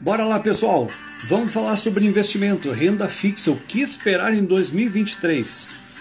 [0.00, 0.86] Bora lá, pessoal!
[1.28, 6.00] Vamos falar sobre investimento, renda fixa, o que esperar em 2023.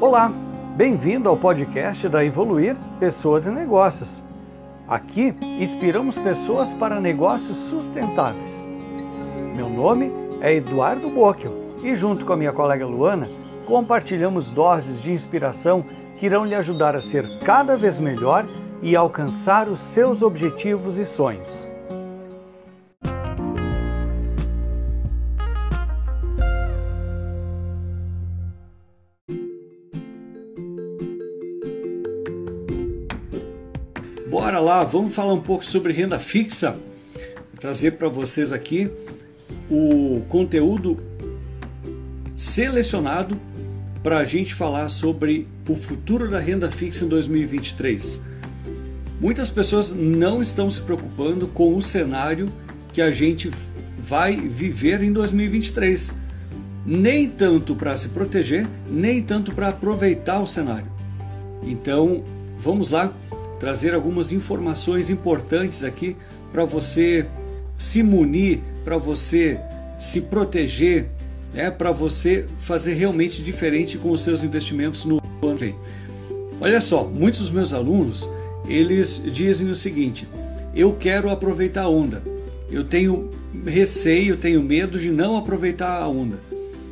[0.00, 0.30] Olá,
[0.76, 4.22] bem-vindo ao podcast da Evoluir Pessoas e Negócios.
[4.88, 8.66] Aqui inspiramos pessoas para negócios sustentáveis.
[9.54, 13.28] Meu nome é Eduardo Bocchio e, junto com a minha colega Luana,
[13.64, 15.84] compartilhamos doses de inspiração
[16.16, 18.44] que irão lhe ajudar a ser cada vez melhor
[18.82, 21.71] e alcançar os seus objetivos e sonhos.
[34.62, 36.72] Lá, vamos falar um pouco sobre renda fixa.
[36.72, 38.90] Vou trazer para vocês aqui
[39.70, 40.98] o conteúdo
[42.36, 43.38] selecionado
[44.02, 48.20] para a gente falar sobre o futuro da renda fixa em 2023.
[49.20, 52.52] Muitas pessoas não estão se preocupando com o cenário
[52.92, 53.50] que a gente
[53.98, 56.16] vai viver em 2023.
[56.84, 60.90] Nem tanto para se proteger, nem tanto para aproveitar o cenário.
[61.62, 62.24] Então,
[62.58, 63.12] vamos lá
[63.62, 66.16] trazer algumas informações importantes aqui
[66.50, 67.24] para você
[67.78, 69.56] se munir, para você
[70.00, 71.06] se proteger
[71.54, 75.76] é para você fazer realmente diferente com os seus investimentos no ano que vem.
[76.60, 78.28] Olha só, muitos dos meus alunos,
[78.66, 80.26] eles dizem o seguinte:
[80.74, 82.20] eu quero aproveitar a onda.
[82.68, 83.30] Eu tenho
[83.64, 86.40] receio, tenho medo de não aproveitar a onda.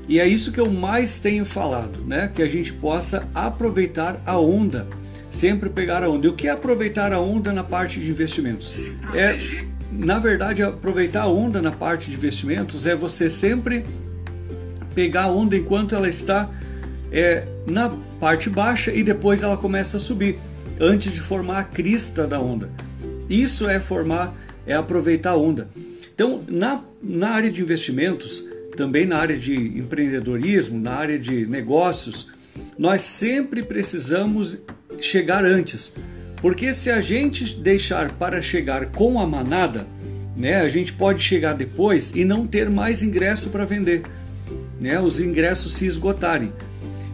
[0.09, 2.31] E é isso que eu mais tenho falado, né?
[2.33, 4.87] Que a gente possa aproveitar a onda,
[5.31, 6.27] sempre pegar a onda.
[6.27, 8.97] E o que é aproveitar a onda na parte de investimentos?
[9.14, 9.39] É,
[9.92, 13.84] na verdade, aproveitar a onda na parte de investimentos é você sempre
[14.95, 16.50] pegar a onda enquanto ela está
[17.12, 20.38] é, na parte baixa e depois ela começa a subir,
[20.78, 22.71] antes de formar a crista da onda.
[23.28, 24.34] Isso é formar,
[24.66, 25.69] é aproveitar a onda.
[26.12, 28.44] Então, na, na área de investimentos,
[28.76, 32.31] também na área de empreendedorismo, na área de negócios,
[32.78, 34.59] nós sempre precisamos
[35.00, 35.94] chegar antes.
[36.41, 39.87] Porque se a gente deixar para chegar com a manada,
[40.37, 44.03] né, a gente pode chegar depois e não ter mais ingresso para vender
[44.81, 46.53] né, os ingressos se esgotarem.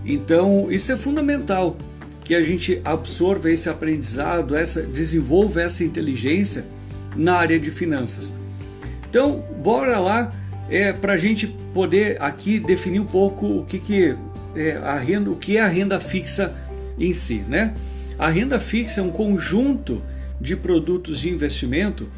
[0.05, 1.77] Então, isso é fundamental
[2.23, 6.65] que a gente absorva esse aprendizado, essa desenvolva essa inteligência
[7.17, 8.35] na área de finanças.
[9.09, 10.33] Então, bora lá
[10.69, 14.17] é, para a gente poder aqui definir um pouco o que, que
[14.55, 16.55] é a renda, o que é a renda fixa
[16.99, 17.75] em si, né?
[18.19, 20.03] A renda fixa é um conjunto
[20.41, 22.09] de produtos de investimento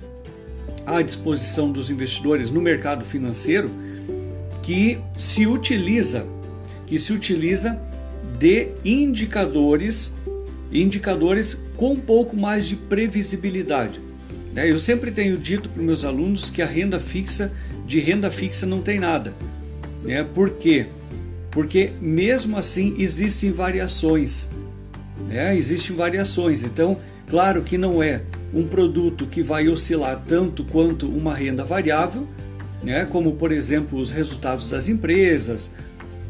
[0.87, 3.71] à disposição dos investidores no mercado financeiro
[4.63, 6.27] que se utiliza,
[6.87, 7.81] que se utiliza
[8.39, 10.15] de indicadores,
[10.73, 14.01] indicadores com um pouco mais de previsibilidade.
[14.55, 14.71] Né?
[14.71, 17.53] Eu sempre tenho dito para meus alunos que a renda fixa,
[17.87, 19.35] de renda fixa não tem nada.
[20.03, 20.23] Né?
[20.23, 20.87] Por quê?
[21.51, 24.49] Porque mesmo assim existem variações.
[25.29, 25.57] Né?
[25.57, 26.65] Existem variações.
[26.65, 26.97] Então,
[27.29, 28.23] claro que não é
[28.53, 32.27] um produto que vai oscilar tanto quanto uma renda variável,
[32.83, 33.05] né?
[33.05, 35.75] como por exemplo os resultados das empresas,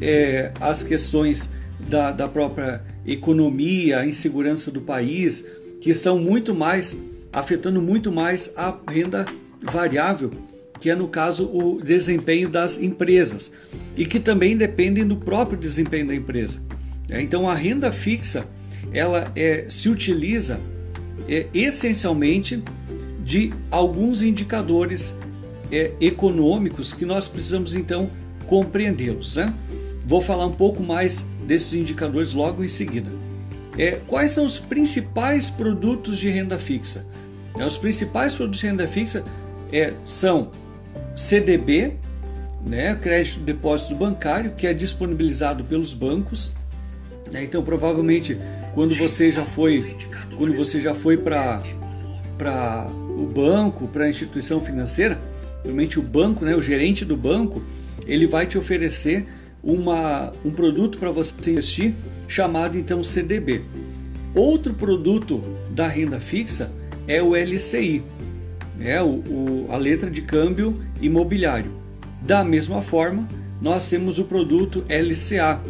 [0.00, 1.52] é, as questões
[1.88, 5.46] da, da própria economia, a insegurança do país,
[5.80, 6.98] que estão muito mais
[7.32, 9.24] afetando muito mais a renda
[9.62, 10.32] variável,
[10.80, 13.52] que é no caso o desempenho das empresas
[13.96, 16.60] e que também dependem do próprio desempenho da empresa.
[17.08, 18.46] É, então a renda fixa
[18.92, 20.60] ela é, se utiliza
[21.28, 22.62] é, essencialmente
[23.22, 25.16] de alguns indicadores
[25.70, 28.10] é, econômicos que nós precisamos então
[28.46, 29.36] compreendê-los.
[29.36, 29.52] Né?
[30.06, 33.10] Vou falar um pouco mais desses indicadores logo em seguida.
[33.76, 37.06] É, quais são os principais produtos de renda fixa?
[37.56, 39.24] É, os principais produtos de renda fixa
[39.72, 40.50] é, são
[41.14, 41.94] CDB,
[42.66, 46.52] né, crédito de depósito bancário, que é disponibilizado pelos bancos.
[47.30, 48.38] Né, então, provavelmente,
[48.78, 49.92] quando você já foi,
[50.36, 51.60] quando você já foi para
[52.38, 55.20] para o banco, para a instituição financeira,
[55.64, 57.60] Realmente o banco, né, o gerente do banco,
[58.06, 59.26] ele vai te oferecer
[59.60, 61.92] uma, um produto para você investir
[62.28, 63.64] chamado então CDB.
[64.32, 65.42] Outro produto
[65.72, 66.70] da renda fixa
[67.08, 68.04] é o LCI,
[68.78, 71.72] é o, o, a letra de câmbio imobiliário.
[72.22, 73.28] Da mesma forma,
[73.60, 75.60] nós temos o produto LCA,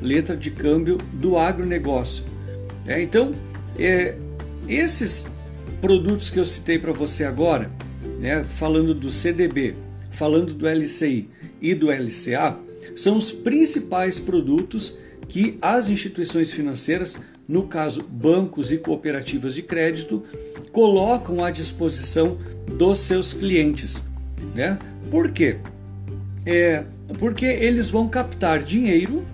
[0.00, 2.32] letra de câmbio do agronegócio.
[2.86, 3.32] É, então,
[3.78, 4.16] é,
[4.68, 5.26] esses
[5.80, 7.70] produtos que eu citei para você agora,
[8.18, 9.74] né, falando do CDB,
[10.10, 11.28] falando do LCI
[11.60, 12.58] e do LCA,
[12.94, 14.98] são os principais produtos
[15.28, 20.22] que as instituições financeiras, no caso bancos e cooperativas de crédito,
[20.72, 22.38] colocam à disposição
[22.78, 24.08] dos seus clientes.
[24.54, 24.78] Né?
[25.10, 25.58] Por quê?
[26.46, 26.84] É,
[27.18, 29.24] porque eles vão captar dinheiro,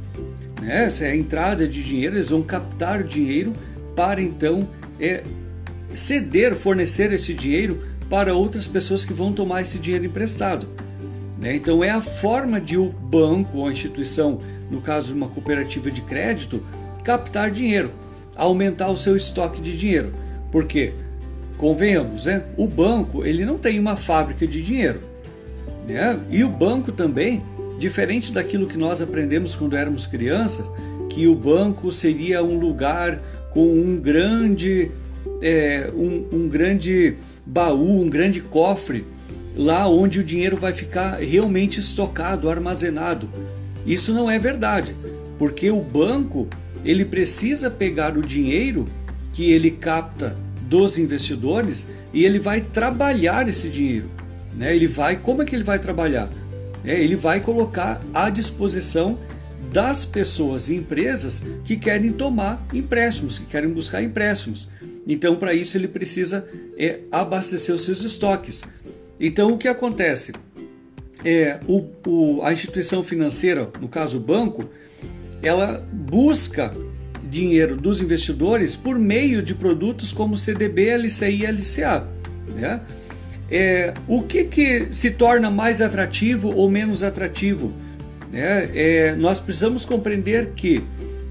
[0.60, 0.84] né?
[0.84, 3.52] essa é a entrada de dinheiro, eles vão captar dinheiro
[3.96, 4.68] para então
[4.98, 5.22] é,
[5.92, 10.68] ceder, fornecer esse dinheiro para outras pessoas que vão tomar esse dinheiro emprestado.
[11.38, 11.56] Né?
[11.56, 14.38] Então é a forma de o banco ou a instituição,
[14.70, 16.62] no caso uma cooperativa de crédito,
[17.04, 17.92] captar dinheiro,
[18.36, 20.12] aumentar o seu estoque de dinheiro.
[20.52, 20.92] Porque,
[21.56, 22.44] convenhamos, né?
[22.56, 25.00] o banco ele não tem uma fábrica de dinheiro.
[25.86, 26.18] Né?
[26.30, 27.42] E o banco também,
[27.80, 30.70] diferente daquilo que nós aprendemos quando éramos crianças,
[31.08, 33.22] que o banco seria um lugar
[33.52, 34.90] com um grande,
[35.40, 39.06] é, um, um grande baú, um grande cofre,
[39.56, 43.30] lá onde o dinheiro vai ficar realmente estocado, armazenado.
[43.86, 44.94] Isso não é verdade,
[45.38, 46.46] porque o banco
[46.84, 48.86] ele precisa pegar o dinheiro
[49.32, 50.36] que ele capta
[50.68, 54.10] dos investidores e ele vai trabalhar esse dinheiro.
[54.54, 54.76] Né?
[54.76, 56.28] Ele vai, como é que ele vai trabalhar?
[56.84, 59.18] É, ele vai colocar à disposição
[59.72, 64.68] das pessoas e empresas que querem tomar empréstimos, que querem buscar empréstimos.
[65.06, 66.46] Então, para isso, ele precisa
[66.78, 68.64] é, abastecer os seus estoques.
[69.18, 70.32] Então, o que acontece?
[71.24, 74.68] É, o, o, a instituição financeira, no caso o banco,
[75.42, 76.74] ela busca
[77.28, 82.08] dinheiro dos investidores por meio de produtos como CDB, LCI e LCA.
[82.56, 82.80] Né?
[83.50, 87.72] É, o que, que se torna mais atrativo ou menos atrativo?
[88.30, 88.70] Né?
[88.74, 90.84] É, nós precisamos compreender que,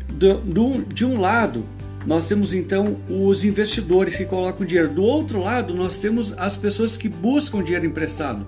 [0.10, 1.66] do, do, de um lado,
[2.06, 6.98] nós temos então os investidores que colocam dinheiro, do outro lado, nós temos as pessoas
[6.98, 8.46] que buscam dinheiro emprestado.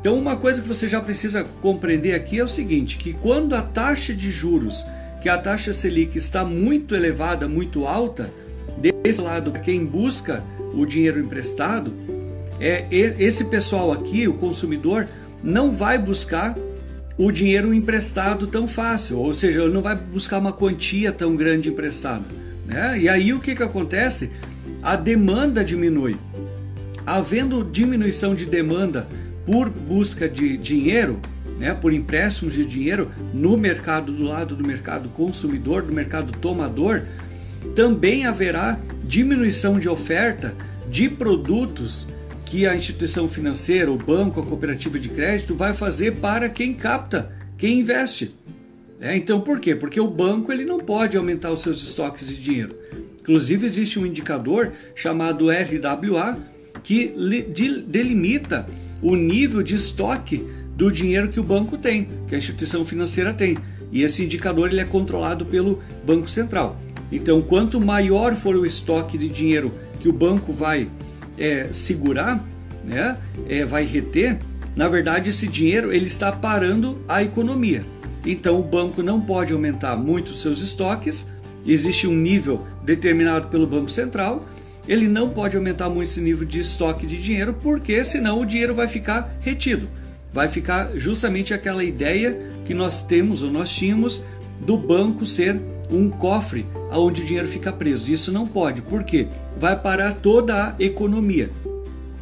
[0.00, 3.62] Então, uma coisa que você já precisa compreender aqui é o seguinte: que quando a
[3.62, 4.84] taxa de juros,
[5.20, 8.28] que a taxa Selic está muito elevada, muito alta,
[9.02, 10.42] desse lado, quem busca
[10.74, 11.94] o dinheiro emprestado,
[12.62, 15.08] é esse pessoal aqui, o consumidor,
[15.42, 16.56] não vai buscar
[17.18, 21.68] o dinheiro emprestado tão fácil, ou seja, ele não vai buscar uma quantia tão grande
[21.68, 22.24] emprestada.
[22.64, 23.00] Né?
[23.00, 24.30] E aí o que, que acontece?
[24.80, 26.16] A demanda diminui.
[27.04, 29.08] Havendo diminuição de demanda
[29.44, 31.20] por busca de dinheiro,
[31.58, 37.02] né, por empréstimos de dinheiro no mercado, do lado do mercado consumidor, do mercado tomador,
[37.74, 40.54] também haverá diminuição de oferta
[40.88, 42.08] de produtos
[42.52, 47.32] que a instituição financeira, o banco, a cooperativa de crédito vai fazer para quem capta,
[47.56, 48.34] quem investe.
[49.00, 49.74] É, então por quê?
[49.74, 52.76] Porque o banco ele não pode aumentar os seus estoques de dinheiro.
[53.22, 56.38] Inclusive existe um indicador chamado RWA
[56.82, 57.14] que
[57.86, 58.66] delimita
[59.00, 60.46] o nível de estoque
[60.76, 63.56] do dinheiro que o banco tem, que a instituição financeira tem.
[63.90, 66.78] E esse indicador ele é controlado pelo Banco Central.
[67.10, 70.90] Então, quanto maior for o estoque de dinheiro que o banco vai
[71.38, 72.44] é, segurar,
[72.84, 73.16] né,
[73.48, 74.38] é, vai reter,
[74.74, 77.84] na verdade esse dinheiro ele está parando a economia.
[78.24, 81.30] Então o banco não pode aumentar muito seus estoques,
[81.66, 84.46] existe um nível determinado pelo Banco Central,
[84.86, 88.74] ele não pode aumentar muito esse nível de estoque de dinheiro, porque senão o dinheiro
[88.74, 89.88] vai ficar retido.
[90.32, 94.22] Vai ficar justamente aquela ideia que nós temos ou nós tínhamos
[94.60, 95.60] do banco ser
[95.92, 98.10] um cofre onde o dinheiro fica preso.
[98.10, 101.50] Isso não pode, porque vai parar toda a economia.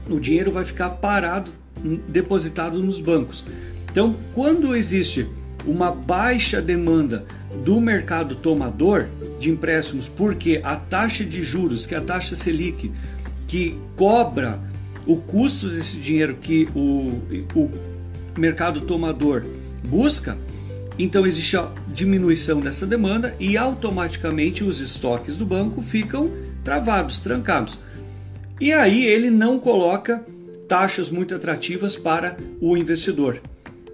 [0.08, 1.52] O dinheiro vai ficar parado,
[2.08, 3.44] depositado nos bancos.
[3.90, 5.28] Então, quando existe
[5.66, 7.24] uma baixa demanda
[7.64, 9.06] do mercado tomador
[9.38, 12.92] de empréstimos, porque a taxa de juros, que é a taxa Selic,
[13.46, 14.60] que cobra
[15.06, 17.20] o custo desse dinheiro que o,
[17.54, 17.70] o
[18.38, 19.44] mercado tomador
[19.84, 20.38] busca,
[21.02, 26.30] então existe a diminuição dessa demanda e automaticamente os estoques do banco ficam
[26.64, 27.80] travados, trancados.
[28.60, 30.24] E aí ele não coloca
[30.68, 33.40] taxas muito atrativas para o investidor.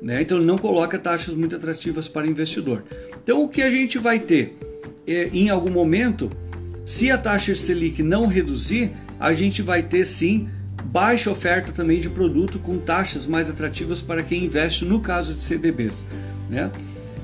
[0.02, 0.22] Né?
[0.22, 2.84] Então ele não coloca taxas muito atrativas para o investidor.
[3.22, 4.56] Então o que a gente vai ter
[5.06, 6.30] é, em algum momento,
[6.84, 10.48] se a taxa Selic não reduzir, a gente vai ter sim
[10.84, 15.42] baixa oferta também de produto com taxas mais atrativas para quem investe no caso de
[15.42, 16.06] CDBs.
[16.48, 16.70] Né?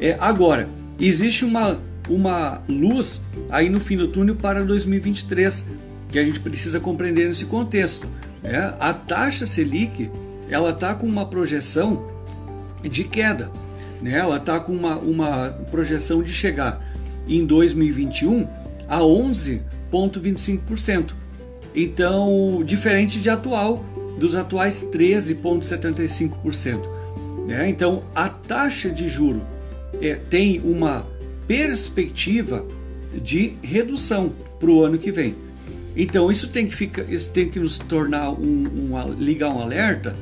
[0.02, 0.68] É, agora,
[0.98, 1.78] existe uma,
[2.08, 5.68] uma luz aí no fim do túnel para 2023
[6.10, 8.08] que a gente precisa compreender nesse contexto.
[8.42, 8.74] Né?
[8.80, 10.10] A taxa Selic
[10.50, 12.04] ela está com uma projeção
[12.82, 13.48] de queda.
[14.02, 14.18] Né?
[14.18, 16.84] Ela está com uma, uma projeção de chegar
[17.28, 18.48] em 2021
[18.88, 21.12] a 11,25%.
[21.76, 23.84] Então, diferente de atual,
[24.18, 26.80] dos atuais 13,75%.
[27.46, 27.68] Né?
[27.68, 29.51] Então, a taxa de juro
[30.02, 31.06] é, tem uma
[31.46, 32.66] perspectiva
[33.14, 35.34] de redução para o ano que vem.
[35.96, 40.16] Então, isso tem que, ficar, isso tem que nos tornar um, um ligar um alerta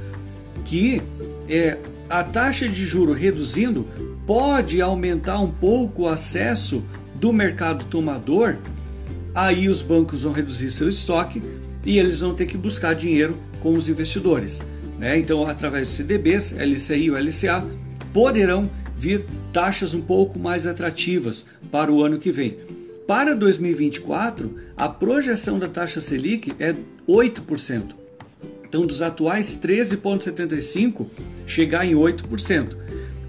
[0.64, 1.00] que
[1.48, 3.86] é, a taxa de juro reduzindo
[4.26, 6.84] pode aumentar um pouco o acesso
[7.14, 8.56] do mercado tomador.
[9.34, 11.42] Aí os bancos vão reduzir seu estoque
[11.86, 14.60] e eles vão ter que buscar dinheiro com os investidores.
[14.98, 15.18] Né?
[15.18, 17.64] Então, através dos CDBs, LCI e LCA,
[18.12, 18.68] poderão
[19.00, 22.58] vir taxas um pouco mais atrativas para o ano que vem.
[23.06, 26.76] Para 2024, a projeção da taxa Selic é
[27.08, 27.94] 8%.
[28.68, 31.06] Então, dos atuais 13,75%,
[31.46, 32.76] chegar em 8%.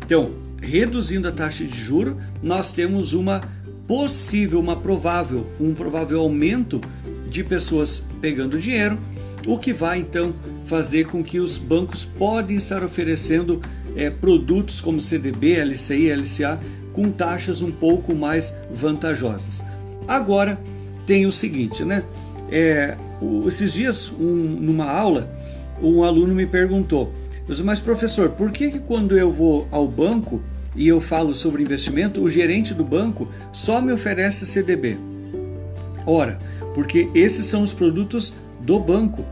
[0.06, 3.42] Então, reduzindo a taxa de juro, nós temos uma
[3.88, 6.82] possível, uma provável, um provável aumento
[7.26, 9.00] de pessoas pegando dinheiro,
[9.48, 10.34] o que vai então
[10.66, 13.62] fazer com que os bancos podem estar oferecendo
[13.96, 16.60] é, produtos como CDB, LCI, LCA
[16.94, 19.64] com taxas um pouco mais vantajosas.
[20.08, 20.60] Agora
[21.06, 22.04] tem o seguinte, né?
[22.52, 22.98] É,
[23.48, 25.34] esses dias, um, numa aula,
[25.82, 27.14] um aluno me perguntou:
[27.64, 30.42] mas professor, por que, que quando eu vou ao banco
[30.76, 34.98] e eu falo sobre investimento, o gerente do banco só me oferece CDB?
[36.06, 36.40] Ora,
[36.74, 39.26] porque esses são os produtos do banco.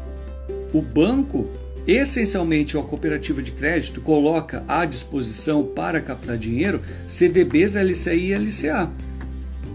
[0.74, 1.48] O banco,
[1.88, 8.92] essencialmente a cooperativa de crédito, coloca à disposição para captar dinheiro CDBs, LCI e LCA.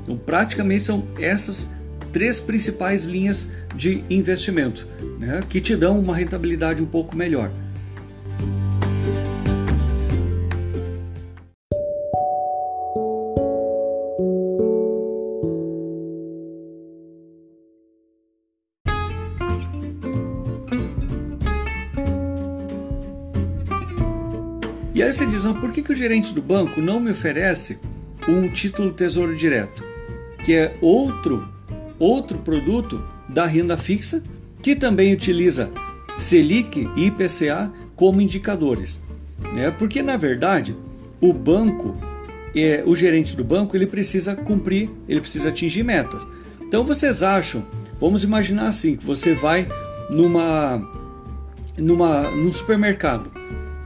[0.03, 1.71] Então, praticamente são essas
[2.13, 4.87] três principais linhas de investimento
[5.19, 7.51] né, que te dão uma rentabilidade um pouco melhor.
[25.05, 27.79] Aí você diz, por que, que o gerente do banco não me oferece
[28.29, 29.85] um título Tesouro Direto,
[30.45, 31.47] que é outro,
[31.99, 34.23] outro produto da renda fixa
[34.63, 35.71] que também utiliza
[36.19, 39.03] Selic e IPCA como indicadores.
[39.55, 39.71] Né?
[39.71, 40.77] Porque, na verdade,
[41.21, 41.97] o banco,
[42.55, 46.27] é, o gerente do banco, ele precisa cumprir, ele precisa atingir metas.
[46.63, 47.67] Então, vocês acham,
[48.01, 49.69] vamos imaginar assim, que você vai
[50.13, 50.83] numa,
[51.77, 53.31] numa, num supermercado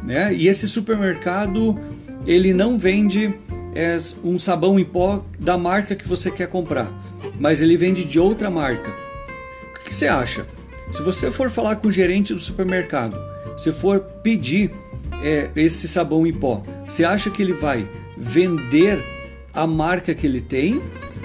[0.09, 0.35] né?
[0.35, 1.79] E esse supermercado
[2.27, 3.35] ele não vende
[3.75, 6.91] é, um sabão em pó da marca que você quer comprar,
[7.39, 8.91] mas ele vende de outra marca.
[9.77, 10.47] O que você acha?
[10.91, 13.19] Se você for falar com o gerente do supermercado,
[13.57, 14.71] se for pedir
[15.23, 17.87] é, esse sabão em pó, você acha que ele vai
[18.17, 18.99] vender
[19.53, 20.81] a marca que ele tem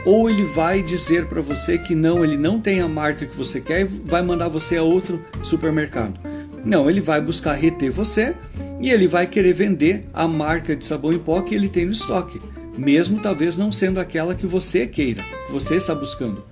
[0.05, 3.61] ou ele vai dizer para você que não, ele não tem a marca que você
[3.61, 6.19] quer e vai mandar você a outro supermercado?
[6.65, 8.35] Não, ele vai buscar reter você
[8.83, 11.93] e ele vai querer vender a marca de sabão em pó que ele tem no
[11.93, 12.41] estoque,
[12.77, 16.43] mesmo talvez não sendo aquela que você queira, que você está buscando.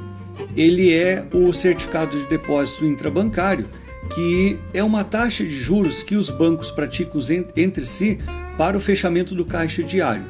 [0.56, 3.68] ele é o certificado de depósito intrabancário
[4.15, 7.21] que é uma taxa de juros que os bancos praticam
[7.57, 8.19] entre si
[8.57, 10.25] para o fechamento do caixa diário.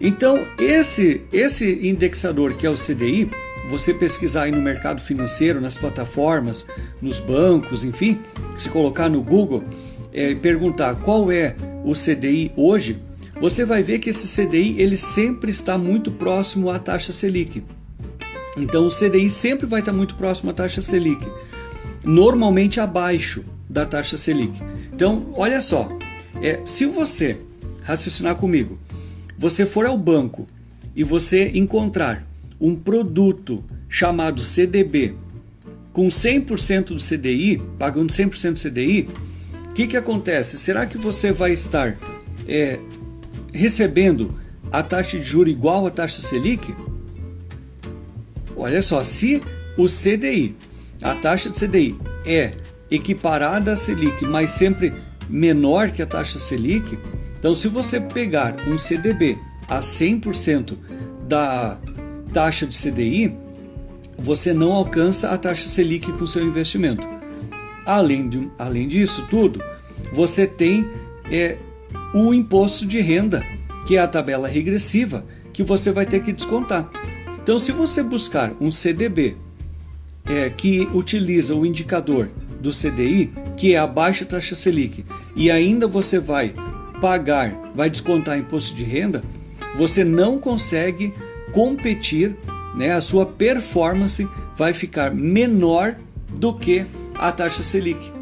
[0.00, 3.30] Então, esse, esse indexador que é o CDI,
[3.68, 6.66] você pesquisar aí no mercado financeiro, nas plataformas,
[7.02, 8.20] nos bancos, enfim,
[8.56, 9.64] se colocar no Google
[10.12, 13.00] e é, perguntar qual é o CDI hoje,
[13.40, 17.62] você vai ver que esse CDI ele sempre está muito próximo à taxa Selic.
[18.56, 21.24] Então o CDI sempre vai estar muito próximo à taxa Selic,
[22.04, 24.60] normalmente abaixo da taxa Selic.
[24.92, 25.88] Então, olha só,
[26.42, 27.38] é, se você
[27.82, 28.78] raciocinar comigo,
[29.36, 30.46] você for ao banco
[30.94, 32.26] e você encontrar
[32.60, 35.14] um produto chamado CDB
[35.92, 39.08] com 100% do CDI, pagando 100% do CDI,
[39.70, 40.58] o que, que acontece?
[40.58, 41.96] Será que você vai estar
[42.46, 42.78] é,
[43.52, 44.38] recebendo
[44.70, 46.74] a taxa de juro igual à taxa Selic?
[48.56, 49.42] Olha só, se
[49.76, 50.56] o CDI,
[51.02, 52.50] a taxa de CDI é
[52.90, 54.92] equiparada à Selic, mas sempre
[55.28, 56.98] menor que a taxa Selic,
[57.38, 59.38] então se você pegar um CDB
[59.68, 60.76] a 100%
[61.28, 61.78] da
[62.32, 63.36] taxa de CDI,
[64.18, 67.06] você não alcança a taxa Selic com seu investimento.
[67.86, 69.62] Além, de, além disso tudo,
[70.12, 70.88] você tem
[71.30, 71.58] é,
[72.14, 73.44] o imposto de renda,
[73.86, 76.90] que é a tabela regressiva, que você vai ter que descontar.
[77.40, 79.36] Então, se você buscar um CDB
[80.28, 82.30] é, que utiliza o indicador
[82.60, 85.04] do CDI, que é a baixa taxa Selic,
[85.34, 86.54] e ainda você vai
[87.00, 89.22] pagar, vai descontar imposto de renda,
[89.76, 91.14] você não consegue
[91.52, 92.36] competir,
[92.76, 92.92] né?
[92.92, 95.96] a sua performance vai ficar menor
[96.30, 98.12] do que a taxa Selic.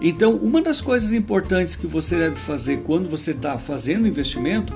[0.00, 4.72] Então, uma das coisas importantes que você deve fazer quando você está fazendo investimento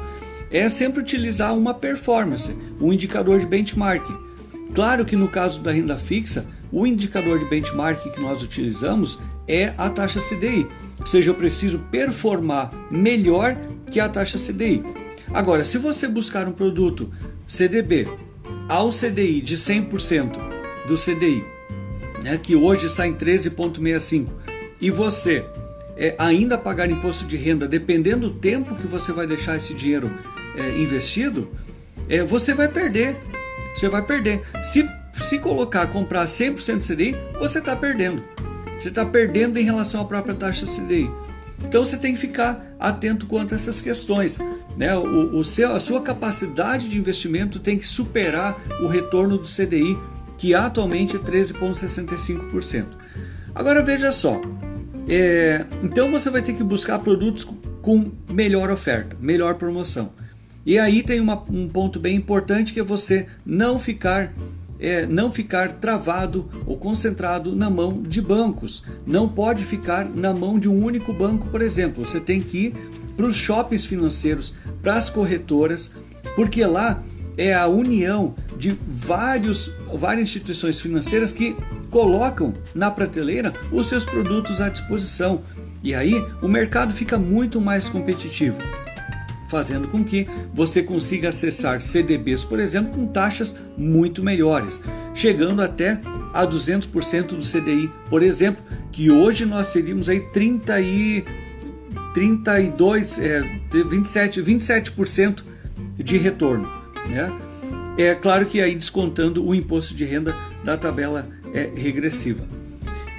[0.50, 4.04] é sempre utilizar uma performance, um indicador de benchmark.
[4.74, 9.74] Claro que no caso da renda fixa, o indicador de benchmark que nós utilizamos é
[9.76, 10.66] a taxa CDI,
[10.98, 13.56] ou seja, eu preciso performar melhor
[13.90, 14.82] que a taxa CDI.
[15.34, 17.10] Agora, se você buscar um produto
[17.46, 18.08] CDB
[18.68, 20.38] ao CDI de 100%
[20.86, 21.44] do CDI,
[22.22, 24.28] né, que hoje está em 13,65,
[24.80, 25.44] e você
[25.96, 30.10] é, ainda pagar imposto de renda, dependendo do tempo que você vai deixar esse dinheiro
[30.56, 31.50] é, investido,
[32.08, 33.16] é, você vai perder.
[33.74, 34.42] Você vai perder.
[34.62, 34.88] Se,
[35.20, 38.22] se colocar, comprar 100% CDI, você está perdendo.
[38.78, 41.10] Você está perdendo em relação à própria taxa CDI.
[41.64, 44.38] Então você tem que ficar atento quanto a essas questões.
[44.76, 44.96] Né?
[44.96, 49.98] O, o seu, a sua capacidade de investimento tem que superar o retorno do CDI,
[50.36, 52.86] que atualmente é 13,65%.
[53.54, 54.40] Agora veja só,
[55.08, 57.46] é, então você vai ter que buscar produtos
[57.80, 60.12] com melhor oferta, melhor promoção.
[60.64, 64.32] E aí tem uma, um ponto bem importante que é você não ficar
[64.82, 68.82] é, não ficar travado ou concentrado na mão de bancos.
[69.06, 72.04] Não pode ficar na mão de um único banco, por exemplo.
[72.04, 72.74] Você tem que ir
[73.16, 75.92] para os shoppings financeiros, para as corretoras,
[76.34, 77.00] porque lá
[77.36, 81.56] é a união de vários, várias instituições financeiras que
[81.88, 85.42] colocam na prateleira os seus produtos à disposição.
[85.82, 88.58] E aí o mercado fica muito mais competitivo
[89.52, 94.80] fazendo com que você consiga acessar CDBs, por exemplo, com taxas muito melhores,
[95.14, 96.00] chegando até
[96.32, 101.22] a 200% do CDI, por exemplo, que hoje nós teríamos aí 30 e
[102.14, 105.42] 32, é, 27, 27%
[105.98, 106.66] de retorno,
[107.06, 107.30] né?
[107.98, 110.34] É claro que aí descontando o imposto de renda
[110.64, 112.42] da tabela é, regressiva.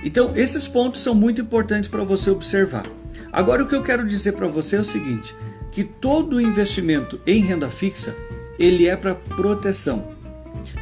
[0.03, 2.87] Então, esses pontos são muito importantes para você observar.
[3.31, 5.35] Agora, o que eu quero dizer para você é o seguinte:
[5.73, 8.15] que todo investimento em renda fixa
[8.59, 10.13] ele é para proteção.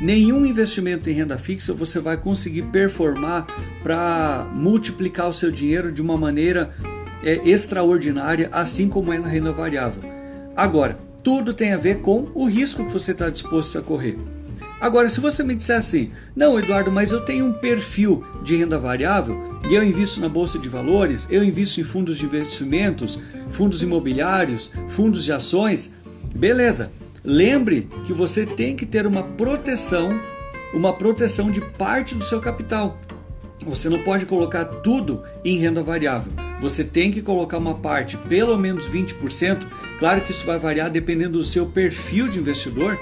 [0.02, 3.48] Nenhum investimento em renda fixa você vai conseguir performar
[3.82, 6.76] para multiplicar o seu dinheiro de uma maneira
[7.24, 10.04] é, extraordinária, assim como é na renda variável.
[10.56, 14.18] Agora, tudo tem a ver com o risco que você está disposto a correr.
[14.82, 18.80] Agora, se você me disser assim, não, Eduardo, mas eu tenho um perfil de renda
[18.80, 19.40] variável
[19.70, 23.20] e eu invisto na bolsa de valores, eu invisto em fundos de investimentos,
[23.52, 25.94] fundos imobiliários, fundos de ações,
[26.34, 26.92] beleza.
[27.24, 30.20] Lembre que você tem que ter uma proteção,
[30.74, 33.00] uma proteção de parte do seu capital.
[33.64, 36.34] Você não pode colocar tudo em renda variável.
[36.60, 39.68] Você tem que colocar uma parte, pelo menos 20%.
[40.00, 42.98] Claro que isso vai variar dependendo do seu perfil de investidor,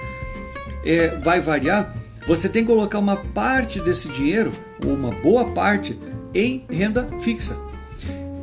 [0.85, 1.95] é, vai variar,
[2.27, 4.51] você tem que colocar uma parte desse dinheiro,
[4.85, 5.97] ou uma boa parte,
[6.33, 7.57] em renda fixa.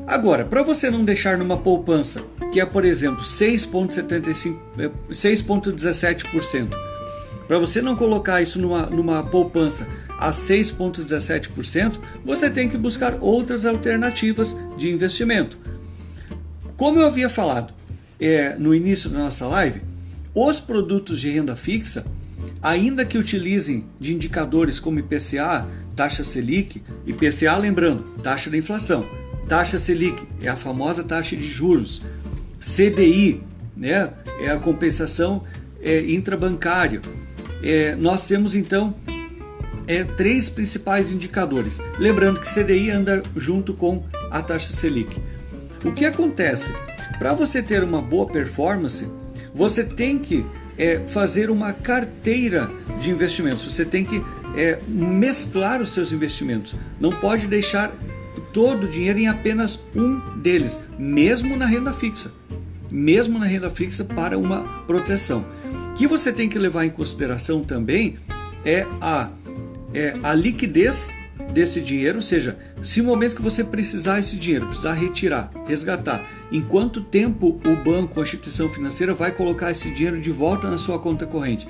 [0.07, 2.23] Agora, para você não deixar numa poupança
[2.53, 4.59] que é, por exemplo, 6,75,
[5.11, 6.69] 6,17%,
[7.47, 9.87] para você não colocar isso numa, numa poupança
[10.19, 15.59] a 6,17%, você tem que buscar outras alternativas de investimento.
[16.77, 17.75] Como eu havia falado
[18.21, 19.83] é, no início da nossa live,
[20.35, 22.05] os produtos de renda fixa,
[22.63, 29.05] ainda que utilizem de indicadores como IPCA, taxa Selic, IPCA lembrando, taxa da inflação,
[29.49, 32.03] taxa Selic é a famosa taxa de juros,
[32.61, 33.43] CDI,
[33.77, 35.45] né, é a compensação
[35.81, 37.01] é, intrabancária.
[37.63, 38.95] É, nós temos então
[39.87, 41.81] é, três principais indicadores.
[41.99, 45.21] Lembrando que CDI anda junto com a taxa Selic.
[45.85, 46.75] O que acontece?
[47.19, 49.09] Para você ter uma boa performance,
[49.55, 50.45] você tem que
[50.79, 53.65] é, fazer uma carteira de investimentos.
[53.65, 54.23] Você tem que
[54.57, 56.75] é, mesclar os seus investimentos.
[57.01, 57.93] Não pode deixar
[58.53, 62.33] todo o dinheiro em apenas um deles, mesmo na renda fixa.
[62.91, 65.45] Mesmo na renda fixa para uma proteção.
[65.91, 68.17] O que você tem que levar em consideração também
[68.65, 69.31] é a
[69.95, 71.11] é, a liquidez
[71.57, 76.23] desse dinheiro, ou seja, se no momento que você precisar esse dinheiro, precisar retirar, resgatar,
[76.53, 80.77] em quanto tempo o banco, a instituição financeira vai colocar esse dinheiro de volta na
[80.77, 81.67] sua conta corrente.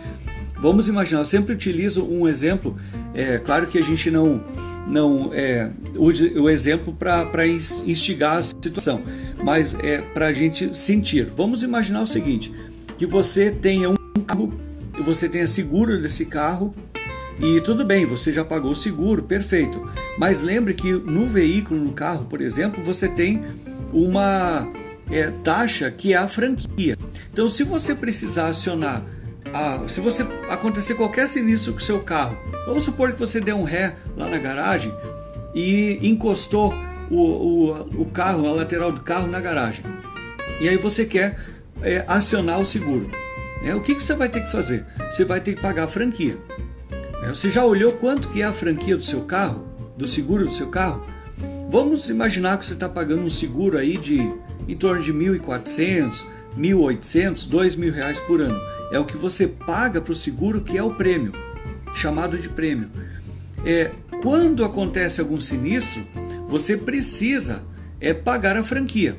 [0.60, 2.76] Vamos imaginar, eu sempre utilizo um exemplo,
[3.14, 4.42] é claro que a gente não
[4.88, 9.02] não é, use o exemplo para instigar a situação,
[9.44, 11.26] mas é para a gente sentir.
[11.36, 12.52] Vamos imaginar o seguinte:
[12.98, 13.96] que você tenha um
[14.26, 14.52] carro,
[15.04, 16.74] você tenha seguro desse carro
[17.38, 19.86] e tudo bem, você já pagou o seguro, perfeito.
[20.18, 23.44] Mas lembre que no veículo, no carro, por exemplo, você tem
[23.92, 24.68] uma
[25.10, 26.96] é, taxa que é a franquia.
[27.32, 29.04] Então, se você precisar acionar,
[29.52, 33.56] a, se você acontecer qualquer sinistro com o seu carro, vamos supor que você deu
[33.56, 34.92] um ré lá na garagem
[35.54, 36.74] e encostou
[37.10, 39.84] o, o, o carro, a lateral do carro na garagem.
[40.60, 41.38] E aí você quer
[41.82, 43.10] é, acionar o seguro.
[43.62, 44.86] É, o que, que você vai ter que fazer?
[45.10, 46.36] Você vai ter que pagar a franquia.
[47.26, 49.66] É, você já olhou quanto que é a franquia do seu carro,
[49.98, 51.04] do seguro do seu carro?
[51.68, 54.18] Vamos imaginar que você está pagando um seguro aí de
[54.68, 56.24] em torno de 1.400,
[56.56, 58.60] 1.800, 2.000 reais por ano.
[58.92, 61.32] É o que você paga para o seguro que é o prêmio,
[61.92, 62.88] chamado de prêmio.
[63.64, 63.90] É,
[64.22, 66.06] quando acontece algum sinistro,
[66.48, 67.64] você precisa
[68.00, 69.16] é pagar a franquia.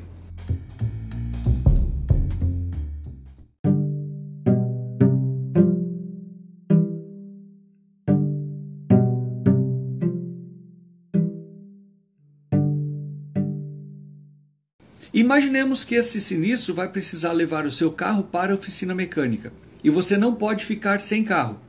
[15.28, 19.52] Imaginemos que esse sinistro vai precisar levar o seu carro para a oficina mecânica
[19.84, 21.60] e você não pode ficar sem carro.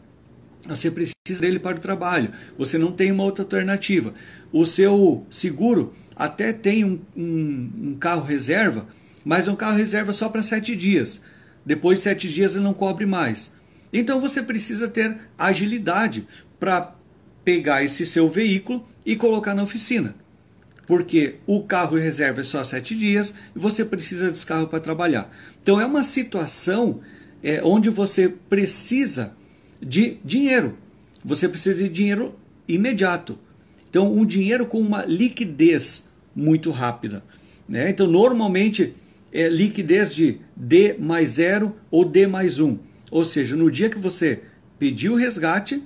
[0.66, 4.14] Você precisa dele para o trabalho, você não tem uma outra alternativa.
[4.50, 8.88] O seu seguro até tem um, um, um carro reserva,
[9.26, 11.22] mas é um carro reserva só para sete dias.
[11.66, 13.56] Depois de sete dias ele não cobre mais.
[13.92, 16.26] Então você precisa ter agilidade
[16.58, 16.96] para
[17.44, 20.16] pegar esse seu veículo e colocar na oficina
[20.90, 25.32] porque o carro reserva é só sete dias e você precisa desse carro para trabalhar.
[25.62, 27.02] Então é uma situação
[27.44, 29.36] é, onde você precisa
[29.80, 30.80] de dinheiro.
[31.24, 32.34] Você precisa de dinheiro
[32.68, 33.38] imediato.
[33.88, 37.24] Então, um dinheiro com uma liquidez muito rápida.
[37.68, 37.92] Né?
[37.92, 38.96] Então, normalmente
[39.32, 42.80] é liquidez de D mais zero ou D mais um.
[43.12, 44.42] Ou seja, no dia que você
[44.80, 45.84] pediu o resgate,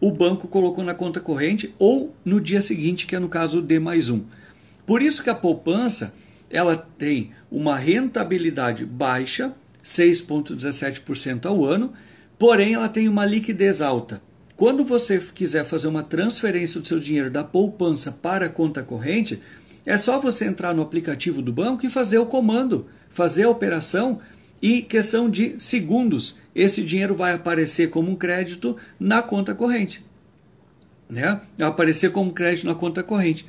[0.00, 3.78] o banco colocou na conta corrente ou no dia seguinte, que é no caso D
[3.78, 4.22] mais um.
[4.88, 6.14] Por isso que a poupança
[6.50, 9.52] ela tem uma rentabilidade baixa,
[9.84, 11.92] 6,17% ao ano,
[12.38, 14.22] porém ela tem uma liquidez alta.
[14.56, 19.38] Quando você quiser fazer uma transferência do seu dinheiro da poupança para a conta corrente,
[19.84, 24.20] é só você entrar no aplicativo do banco e fazer o comando, fazer a operação
[24.62, 30.02] e questão de segundos esse dinheiro vai aparecer como um crédito na conta corrente.
[31.10, 31.42] Né?
[31.58, 33.46] Vai aparecer como crédito na conta corrente.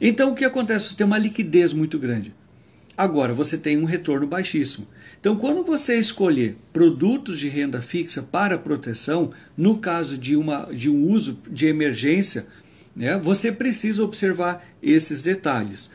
[0.00, 0.90] Então o que acontece?
[0.90, 2.34] Você tem uma liquidez muito grande.
[2.96, 4.86] Agora você tem um retorno baixíssimo.
[5.20, 10.88] Então, quando você escolher produtos de renda fixa para proteção, no caso de, uma, de
[10.88, 12.46] um uso de emergência,
[12.94, 15.90] né, você precisa observar esses detalhes.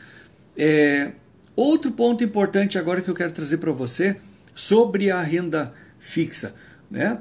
[0.56, 1.12] É,
[1.56, 4.16] outro ponto importante agora que eu quero trazer para você
[4.54, 6.54] sobre a renda fixa.
[6.90, 7.18] Né,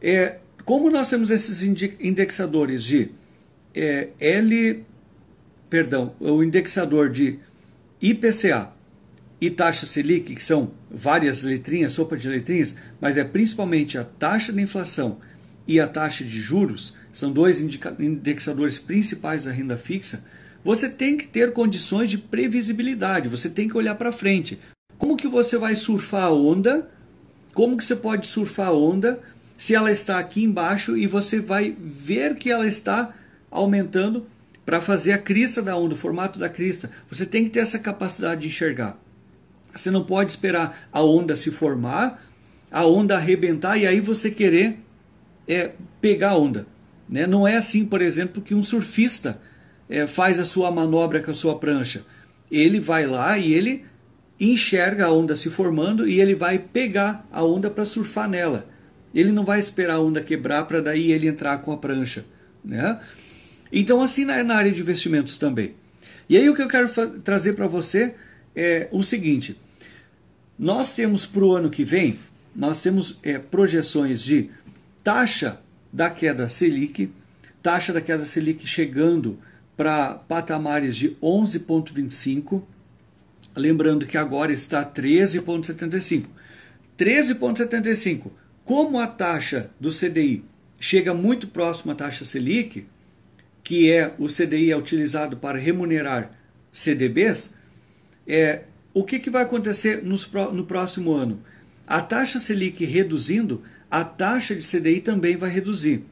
[0.00, 3.10] é, como nós temos esses indexadores de
[3.74, 4.84] é, L
[5.68, 7.38] perdão, o indexador de
[8.00, 8.72] IPCA
[9.40, 14.52] e taxa Selic, que são várias letrinhas, sopa de letrinhas, mas é principalmente a taxa
[14.52, 15.18] de inflação
[15.66, 20.24] e a taxa de juros, são dois indexadores principais da renda fixa,
[20.64, 24.58] você tem que ter condições de previsibilidade, você tem que olhar para frente.
[24.98, 26.90] Como que você vai surfar a onda?
[27.54, 29.20] Como que você pode surfar a onda
[29.56, 33.14] se ela está aqui embaixo e você vai ver que ela está
[33.50, 34.26] aumentando
[34.66, 36.90] para fazer a crista da onda, o formato da crista.
[37.08, 39.00] Você tem que ter essa capacidade de enxergar.
[39.72, 42.20] Você não pode esperar a onda se formar,
[42.70, 44.78] a onda arrebentar e aí você querer
[45.46, 46.66] é, pegar a onda.
[47.08, 47.26] Né?
[47.26, 49.40] Não é assim, por exemplo, que um surfista
[49.88, 52.04] é, faz a sua manobra com a sua prancha.
[52.50, 53.84] Ele vai lá e ele
[54.40, 58.66] enxerga a onda se formando e ele vai pegar a onda para surfar nela.
[59.14, 62.24] Ele não vai esperar a onda quebrar para daí ele entrar com a prancha.
[62.64, 62.98] Né?
[63.78, 65.74] Então, assim na, na área de investimentos também.
[66.30, 66.88] E aí o que eu quero
[67.20, 68.14] trazer para você
[68.54, 69.54] é o seguinte:
[70.58, 72.18] nós temos para o ano que vem,
[72.54, 74.48] nós temos é, projeções de
[75.04, 75.60] taxa
[75.92, 77.12] da queda Selic,
[77.62, 79.38] taxa da queda Selic chegando
[79.76, 82.62] para patamares de 11,25,
[83.54, 86.24] lembrando que agora está 13,75.
[86.98, 88.30] 13,75.
[88.64, 90.42] Como a taxa do CDI
[90.80, 92.86] chega muito próximo à taxa Selic,
[93.66, 96.30] que é o CDI é utilizado para remunerar
[96.70, 97.56] CDBs,
[98.24, 98.62] é,
[98.94, 101.42] o que, que vai acontecer nos, no próximo ano?
[101.84, 106.04] A taxa Selic reduzindo, a taxa de CDI também vai reduzir.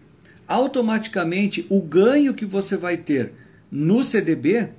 [0.49, 3.33] Automaticamente, o ganho que você vai ter
[3.71, 4.71] no CDB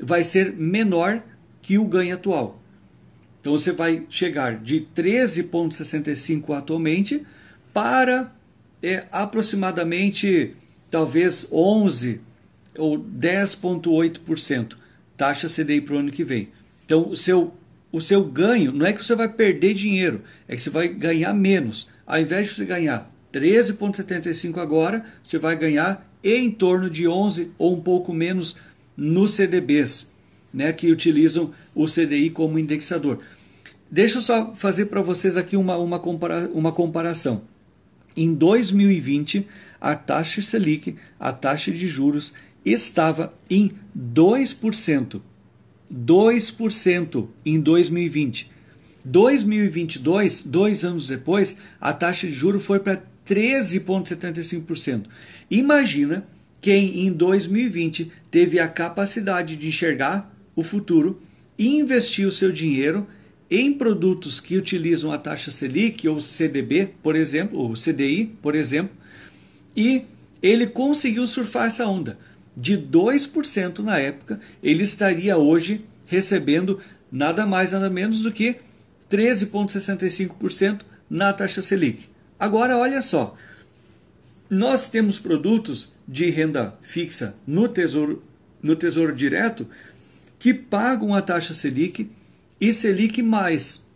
[0.00, 1.22] vai ser menor
[1.62, 2.60] que o ganho atual.
[3.40, 7.24] Então você vai chegar de 13,65 atualmente
[7.72, 8.34] para
[8.82, 10.56] é, aproximadamente
[10.90, 12.20] talvez 11
[12.76, 14.76] ou 10,8%
[15.18, 16.48] taxa CDI para o ano que vem.
[16.86, 17.52] Então, o seu,
[17.90, 21.34] o seu ganho não é que você vai perder dinheiro, é que você vai ganhar
[21.34, 21.88] menos.
[22.06, 27.76] Ao invés de você ganhar 13,75 agora, você vai ganhar em torno de 11 ou
[27.76, 28.56] um pouco menos
[28.96, 30.14] nos CDBs,
[30.54, 33.18] né, que utilizam o CDI como indexador.
[33.90, 37.42] Deixa eu só fazer para vocês aqui uma, uma, compara uma comparação.
[38.20, 39.46] Em 2020,
[39.80, 45.20] a taxa Selic, a taxa de juros, estava em 2%.
[45.88, 48.50] 2% em 2020.
[49.04, 55.04] 2022, dois anos depois, a taxa de juros foi para 13,75%.
[55.48, 56.26] Imagina
[56.60, 61.20] quem em 2020 teve a capacidade de enxergar o futuro
[61.56, 63.06] e investir o seu dinheiro
[63.50, 68.94] em produtos que utilizam a taxa Selic ou CDB, por exemplo, ou CDI, por exemplo,
[69.76, 70.04] e
[70.42, 72.18] ele conseguiu surfar essa onda.
[72.56, 76.80] De 2% na época, ele estaria hoje recebendo
[77.10, 78.56] nada mais, nada menos do que
[79.10, 82.08] 13,65% na taxa Selic.
[82.38, 83.36] Agora, olha só,
[84.50, 88.22] nós temos produtos de renda fixa no Tesouro,
[88.62, 89.68] no tesouro Direto
[90.38, 92.10] que pagam a taxa Selic
[92.60, 93.86] e Selic mais.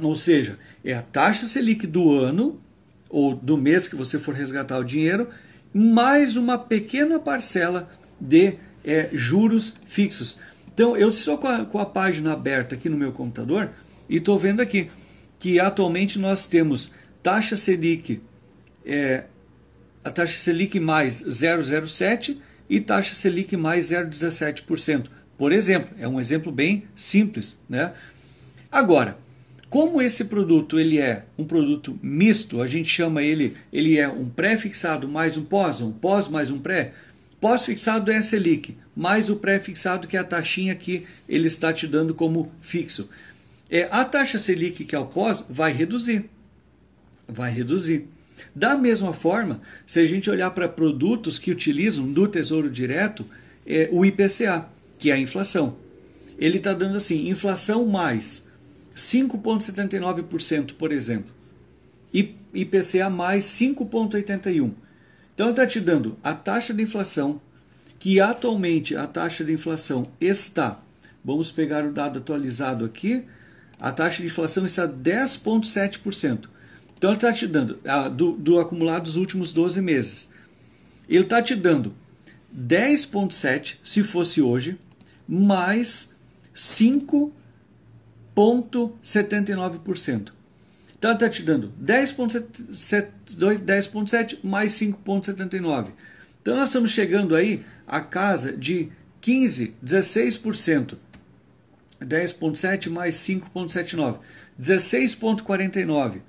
[0.00, 2.60] Ou seja, é a taxa Selic do ano
[3.08, 5.28] ou do mês que você for resgatar o dinheiro,
[5.72, 7.88] mais uma pequena parcela
[8.20, 8.54] de
[8.84, 10.38] é, juros fixos.
[10.72, 13.70] Então, eu estou com a, com a página aberta aqui no meu computador
[14.08, 14.90] e estou vendo aqui
[15.38, 16.90] que atualmente nós temos
[17.22, 18.20] taxa Selic,
[18.84, 19.24] é,
[20.04, 25.06] a taxa Selic mais 0,07 e taxa Selic mais 0,17%.
[25.36, 27.58] Por exemplo, é um exemplo bem simples.
[27.68, 27.92] Né?
[28.70, 29.18] Agora,
[29.68, 34.28] como esse produto ele é um produto misto, a gente chama ele, ele é um
[34.28, 36.92] pré-fixado mais um pós, um pós mais um pré.
[37.40, 41.86] Pós-fixado é a Selic, mais o pré-fixado que é a taxinha que ele está te
[41.86, 43.10] dando como fixo.
[43.70, 46.30] É, a taxa Selic que é o pós vai reduzir.
[47.28, 48.08] Vai reduzir.
[48.54, 53.26] Da mesma forma, se a gente olhar para produtos que utilizam do Tesouro Direto,
[53.66, 55.76] é o IPCA, que é a inflação.
[56.38, 58.46] Ele está dando assim, inflação mais
[58.94, 61.32] 5,79%, por exemplo.
[62.12, 64.72] E IPCA mais 5,81%.
[65.34, 67.40] Então está te dando a taxa de inflação,
[67.98, 70.80] que atualmente a taxa de inflação está,
[71.22, 73.24] vamos pegar o dado atualizado aqui,
[73.78, 76.48] a taxa de inflação está 10,7%.
[76.96, 77.78] Então ele está te dando,
[78.14, 80.30] do, do acumulado dos últimos 12 meses,
[81.06, 81.94] ele está te dando
[82.56, 84.78] 10,7% se fosse hoje,
[85.28, 86.14] mais
[86.54, 87.32] 5
[88.36, 90.32] 10,79%.
[90.98, 95.88] Então está te dando 10,7 mais 5,79.
[96.42, 100.96] Então nós estamos chegando aí a casa de 15, 16%.
[102.00, 104.18] 10,7 mais 5,79.
[104.60, 106.20] 16,49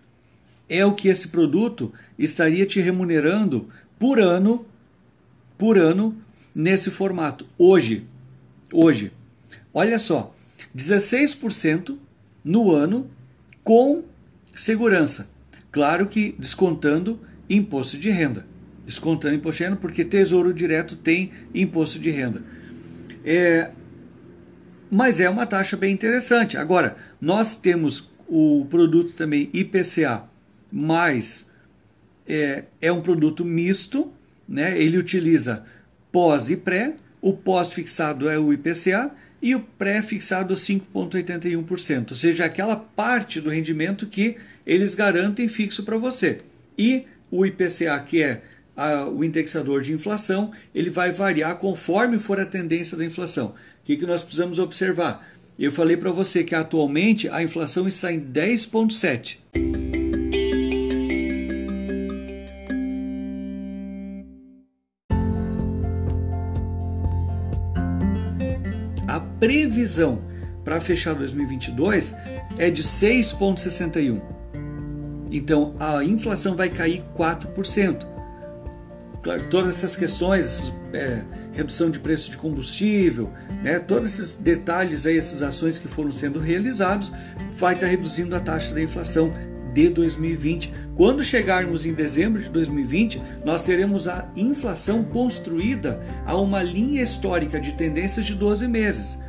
[0.70, 4.66] é o que esse produto estaria te remunerando por ano,
[5.58, 6.14] por ano
[6.54, 7.48] nesse formato.
[7.58, 8.06] Hoje,
[8.72, 9.12] hoje,
[9.74, 10.36] olha só,
[10.76, 11.98] 16%
[12.44, 13.10] no ano
[13.64, 14.04] com
[14.56, 15.30] segurança.
[15.72, 18.46] Claro que descontando imposto de renda.
[18.86, 22.42] descontando imposto de renda, porque Tesouro Direto tem imposto de renda.
[23.26, 23.72] É,
[24.94, 26.58] mas é uma taxa bem interessante.
[26.58, 30.24] Agora, nós temos o produto também IPCA,
[30.72, 31.52] mas
[32.26, 34.12] é, é um produto misto,
[34.48, 34.80] né?
[34.82, 35.66] ele utiliza
[36.12, 42.76] pós e pré, o pós-fixado é o IPCA e o pré-fixado 5,81%, ou seja, aquela
[42.76, 46.40] parte do rendimento que eles garantem fixo para você.
[46.78, 48.42] E o IPCA, que é
[48.76, 53.48] a, o indexador de inflação, ele vai variar conforme for a tendência da inflação.
[53.48, 53.54] O
[53.84, 55.28] que, que nós precisamos observar?
[55.58, 59.97] Eu falei para você que atualmente a inflação está em 10,7%.
[69.40, 70.22] Previsão
[70.64, 72.16] para fechar 2022
[72.58, 74.22] é de 6,61.
[75.32, 78.06] Então a inflação vai cair 4%.
[79.24, 81.22] Claro, todas essas questões, é,
[81.52, 83.30] redução de preço de combustível,
[83.62, 87.12] né, todos esses detalhes aí, essas ações que foram sendo realizados,
[87.52, 89.34] vai estar tá reduzindo a taxa da inflação
[89.78, 90.74] de 2020.
[90.96, 97.60] Quando chegarmos em dezembro de 2020, nós teremos a inflação construída a uma linha histórica
[97.60, 99.20] de tendências de 12 meses.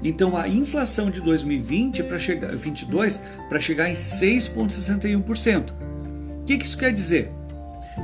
[0.00, 5.70] Então a inflação de 2020 para chegar 22 para chegar em 6.61%.
[5.70, 7.32] O que, que isso quer dizer?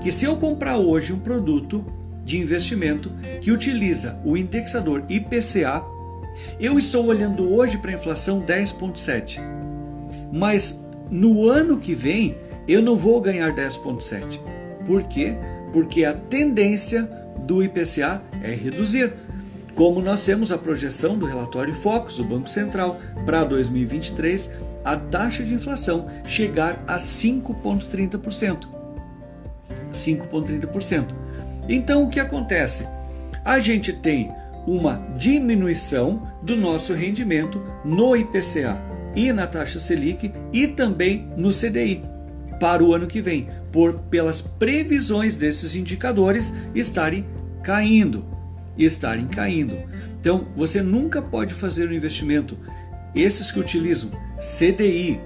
[0.02, 1.86] Que se eu comprar hoje um produto
[2.24, 5.84] de investimento que utiliza o indexador IPCA,
[6.58, 9.38] eu estou olhando hoje para a inflação 10.7.
[10.32, 10.81] Mas
[11.12, 14.40] no ano que vem eu não vou ganhar 10.7.
[14.86, 15.36] Por quê?
[15.70, 17.02] Porque a tendência
[17.44, 19.12] do IPCA é reduzir
[19.74, 24.50] como nós temos a projeção do relatório Focus do Banco Central para 2023,
[24.84, 28.68] a taxa de inflação chegar a 5,30%.
[29.92, 31.06] 5,30%.
[31.68, 32.86] Então o que acontece?
[33.44, 34.30] A gente tem
[34.66, 42.02] uma diminuição do nosso rendimento no IPCA e na taxa Selic e também no CDI
[42.60, 47.26] para o ano que vem, por pelas previsões desses indicadores estarem
[47.62, 48.32] caindo
[48.76, 49.76] estarem caindo.
[50.20, 52.56] Então, você nunca pode fazer um investimento.
[53.14, 55.20] Esses que utilizam CDI,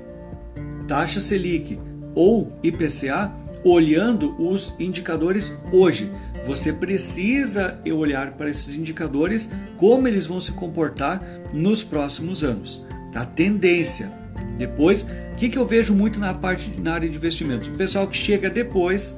[0.88, 1.78] taxa Selic
[2.14, 6.10] ou IPCA, olhando os indicadores hoje.
[6.46, 11.22] Você precisa olhar para esses indicadores, como eles vão se comportar
[11.52, 12.85] nos próximos anos.
[13.16, 14.12] A tendência.
[14.58, 17.68] Depois, o que, que eu vejo muito na parte na área de investimentos?
[17.68, 19.16] O pessoal que chega depois,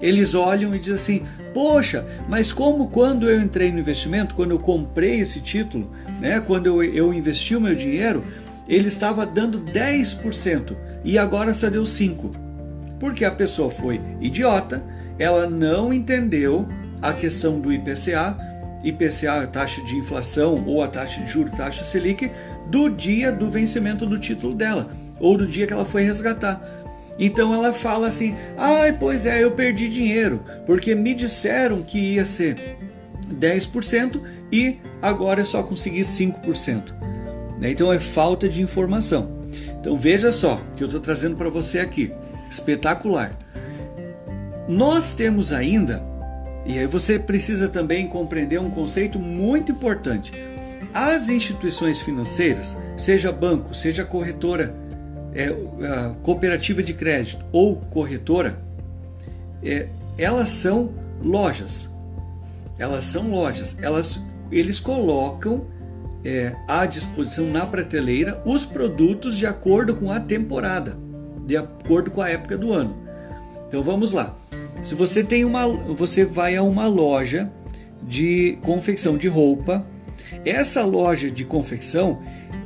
[0.00, 4.58] eles olham e dizem assim: Poxa, mas como quando eu entrei no investimento, quando eu
[4.58, 8.24] comprei esse título, né, quando eu, eu investi o meu dinheiro,
[8.68, 12.32] ele estava dando 10% e agora só deu 5%.
[12.98, 14.82] Porque a pessoa foi idiota,
[15.18, 16.66] ela não entendeu
[17.02, 18.36] a questão do IPCA,
[18.82, 22.30] IPCA, taxa de inflação ou a taxa de juros, taxa Selic,
[22.66, 26.62] do dia do vencimento do título dela, ou do dia que ela foi resgatar.
[27.18, 32.14] Então ela fala assim: ai, ah, pois é, eu perdi dinheiro, porque me disseram que
[32.14, 32.56] ia ser
[33.32, 34.20] 10%
[34.52, 36.92] e agora eu só consegui 5%.
[37.60, 37.70] Né?
[37.70, 39.42] Então é falta de informação.
[39.80, 42.12] Então veja só que eu estou trazendo para você aqui,
[42.50, 43.30] espetacular.
[44.66, 46.02] Nós temos ainda,
[46.64, 50.32] e aí você precisa também compreender um conceito muito importante.
[50.94, 54.72] As instituições financeiras, seja banco, seja corretora
[55.34, 55.52] é,
[56.22, 58.62] cooperativa de crédito ou corretora,
[59.62, 61.90] é, elas são lojas.
[62.78, 63.76] Elas são lojas.
[63.82, 65.66] Elas, eles colocam
[66.24, 70.96] é, à disposição na prateleira os produtos de acordo com a temporada,
[71.44, 72.96] de acordo com a época do ano.
[73.66, 74.36] Então vamos lá.
[74.82, 77.50] Se você tem uma, você vai a uma loja
[78.02, 79.84] de confecção de roupa.
[80.44, 82.20] Essa loja de confecção,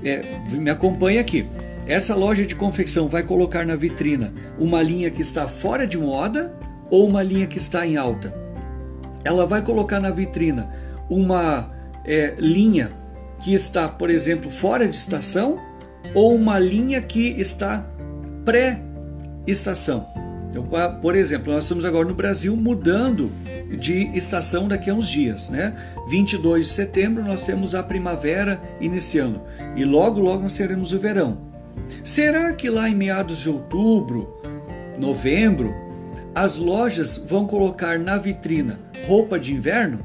[0.05, 1.47] é, me acompanha aqui.
[1.87, 6.55] Essa loja de confecção vai colocar na vitrina uma linha que está fora de moda
[6.91, 8.35] ou uma linha que está em alta?
[9.25, 10.71] Ela vai colocar na vitrina
[11.09, 11.73] uma
[12.05, 12.93] é, linha
[13.41, 15.61] que está, por exemplo, fora de estação
[16.15, 17.87] ou uma linha que está
[18.45, 20.07] pré-estação.
[20.51, 20.65] Então,
[21.01, 23.31] por exemplo, nós estamos agora no Brasil mudando
[23.79, 25.75] de estação daqui a uns dias, né?
[26.09, 29.43] 22 de setembro nós temos a primavera iniciando
[29.77, 31.39] e logo logo nós teremos o verão.
[32.03, 34.41] Será que lá em meados de outubro,
[34.99, 35.75] novembro,
[36.35, 40.01] as lojas vão colocar na vitrina roupa de inverno?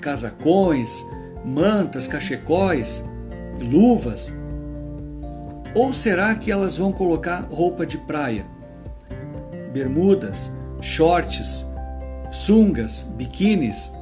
[0.00, 1.04] Casacões,
[1.44, 3.04] mantas, cachecóis,
[3.60, 4.32] luvas?
[5.74, 8.55] Ou será que elas vão colocar roupa de praia?
[9.76, 10.50] Bermudas,
[10.80, 11.66] shorts,
[12.30, 13.92] sungas, biquínis,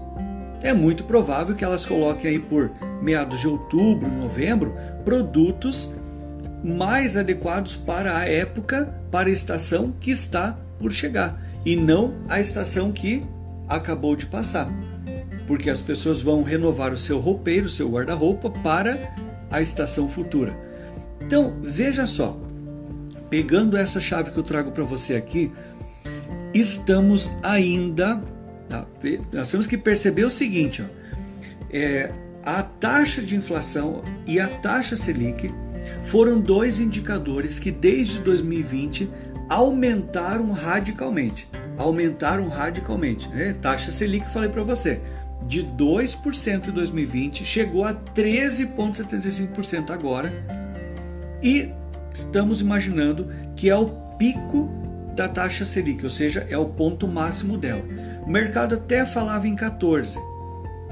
[0.63, 2.71] é muito provável que elas coloquem aí por
[3.03, 5.93] meados de outubro, novembro, produtos
[6.63, 12.39] mais adequados para a época, para a estação que está por chegar e não a
[12.39, 13.27] estação que
[13.69, 14.71] acabou de passar.
[15.45, 19.13] Porque as pessoas vão renovar o seu roupeiro, o seu guarda-roupa para
[19.51, 20.57] a estação futura.
[21.21, 22.39] Então, veja só,
[23.35, 25.51] pegando essa chave que eu trago para você aqui,
[26.55, 28.23] estamos ainda.
[28.69, 28.87] Tá?
[29.33, 30.85] Nós temos que perceber o seguinte: ó,
[31.69, 32.13] é,
[32.45, 35.53] a taxa de inflação e a taxa Selic
[36.05, 39.11] foram dois indicadores que desde 2020
[39.49, 41.49] aumentaram radicalmente.
[41.77, 43.29] Aumentaram radicalmente.
[43.31, 43.57] Né?
[43.61, 45.01] Taxa Selic, falei para você,
[45.45, 50.33] de 2% em 2020 chegou a 13,75% agora.
[51.43, 51.75] E
[52.15, 54.71] estamos imaginando que é o pico
[55.15, 57.83] da taxa Selic, ou seja, é o ponto máximo dela.
[58.25, 60.19] O mercado até falava em 14.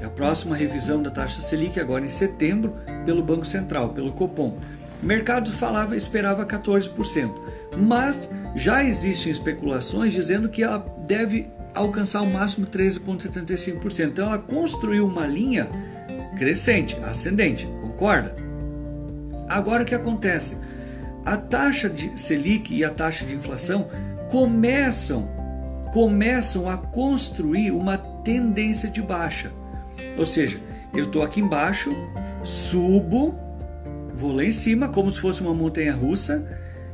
[0.03, 4.57] A próxima revisão da taxa Selic agora em setembro pelo Banco Central, pelo Copom.
[5.01, 7.33] O mercado falava, esperava 14%,
[7.77, 14.07] mas já existem especulações dizendo que ela deve alcançar o máximo 13,75%.
[14.07, 15.69] Então ela construiu uma linha
[16.37, 18.35] crescente, ascendente, concorda?
[19.49, 20.57] Agora o que acontece?
[21.25, 23.87] A taxa de Selic e a taxa de inflação
[24.29, 25.29] começam
[25.93, 29.51] começam a construir uma tendência de baixa.
[30.17, 30.59] Ou seja,
[30.91, 31.91] eu estou aqui embaixo,
[32.43, 33.35] subo,
[34.15, 36.47] vou lá em cima como se fosse uma montanha russa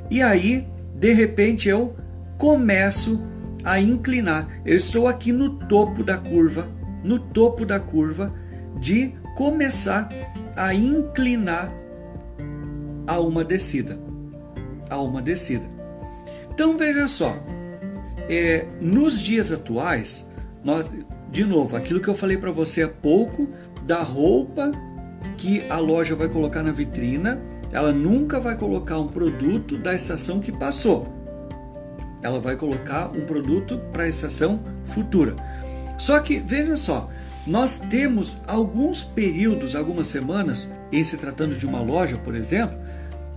[0.09, 1.95] e aí de repente eu
[2.37, 3.25] começo
[3.63, 4.47] a inclinar.
[4.65, 6.67] Eu estou aqui no topo da curva,
[7.03, 8.33] no topo da curva
[8.79, 10.09] de começar
[10.55, 11.71] a inclinar
[13.07, 13.99] a uma descida,
[14.89, 15.65] a uma descida.
[16.51, 17.37] Então veja só,
[18.29, 20.29] é, nos dias atuais,
[20.63, 20.91] nós,
[21.31, 23.49] de novo, aquilo que eu falei para você há pouco
[23.83, 24.71] da roupa
[25.37, 30.39] que a loja vai colocar na vitrina, ela nunca vai colocar um produto da estação
[30.39, 31.13] que passou.
[32.21, 35.35] Ela vai colocar um produto para a estação futura.
[35.97, 37.09] Só que veja só,
[37.47, 42.77] nós temos alguns períodos, algumas semanas, em se tratando de uma loja, por exemplo,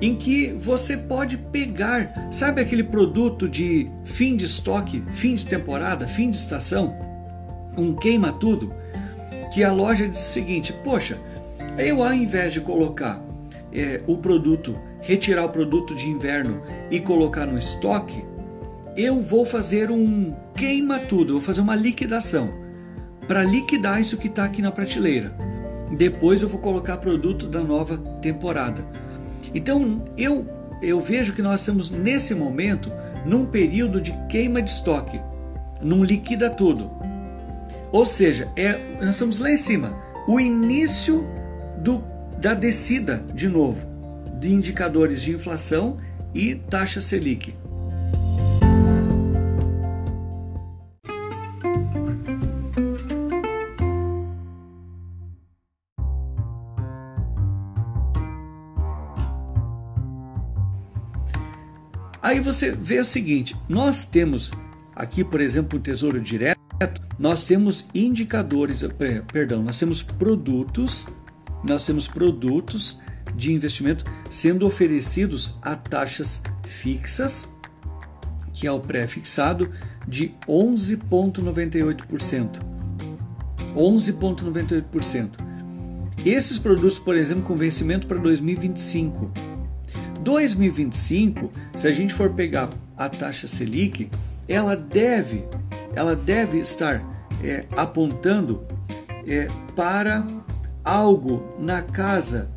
[0.03, 6.09] em que você pode pegar, sabe aquele produto de fim de estoque, fim de temporada,
[6.09, 6.92] fim de estação,
[7.78, 8.74] um queima tudo,
[9.55, 11.16] que a loja diz o seguinte: poxa,
[11.78, 13.24] eu ao invés de colocar
[13.72, 18.24] é, o produto, retirar o produto de inverno e colocar no estoque,
[18.96, 22.53] eu vou fazer um queima tudo, vou fazer uma liquidação
[23.28, 25.32] para liquidar isso que está aqui na prateleira.
[25.96, 28.84] Depois eu vou colocar produto da nova temporada.
[29.55, 30.46] Então eu,
[30.80, 32.92] eu vejo que nós estamos nesse momento
[33.24, 35.20] num período de queima de estoque,
[35.80, 36.90] num liquida tudo.
[37.90, 39.96] Ou seja, é, nós estamos lá em cima,
[40.26, 41.28] o início
[41.78, 42.03] do,
[42.38, 43.92] da descida de novo
[44.42, 45.98] de indicadores de inflação
[46.34, 47.55] e taxa Selic.
[62.33, 64.53] Aí você vê o seguinte: nós temos
[64.97, 66.59] aqui, por exemplo, o Tesouro Direto,
[67.18, 68.83] nós temos indicadores,
[69.30, 71.07] perdão, nós temos produtos,
[71.62, 73.03] nós temos produtos
[73.37, 77.53] de investimento sendo oferecidos a taxas fixas,
[78.55, 79.70] que é o pré-fixado,
[80.09, 82.61] de 11,98%.
[83.76, 85.33] 11,98%.
[86.24, 89.51] Esses produtos, por exemplo, com vencimento para 2025
[90.23, 94.11] 2025, se a gente for pegar a taxa Selic,
[94.49, 95.45] ela deve,
[95.95, 97.03] ela deve estar
[97.43, 98.64] é, apontando
[99.27, 100.27] é, para
[100.85, 102.51] algo na casa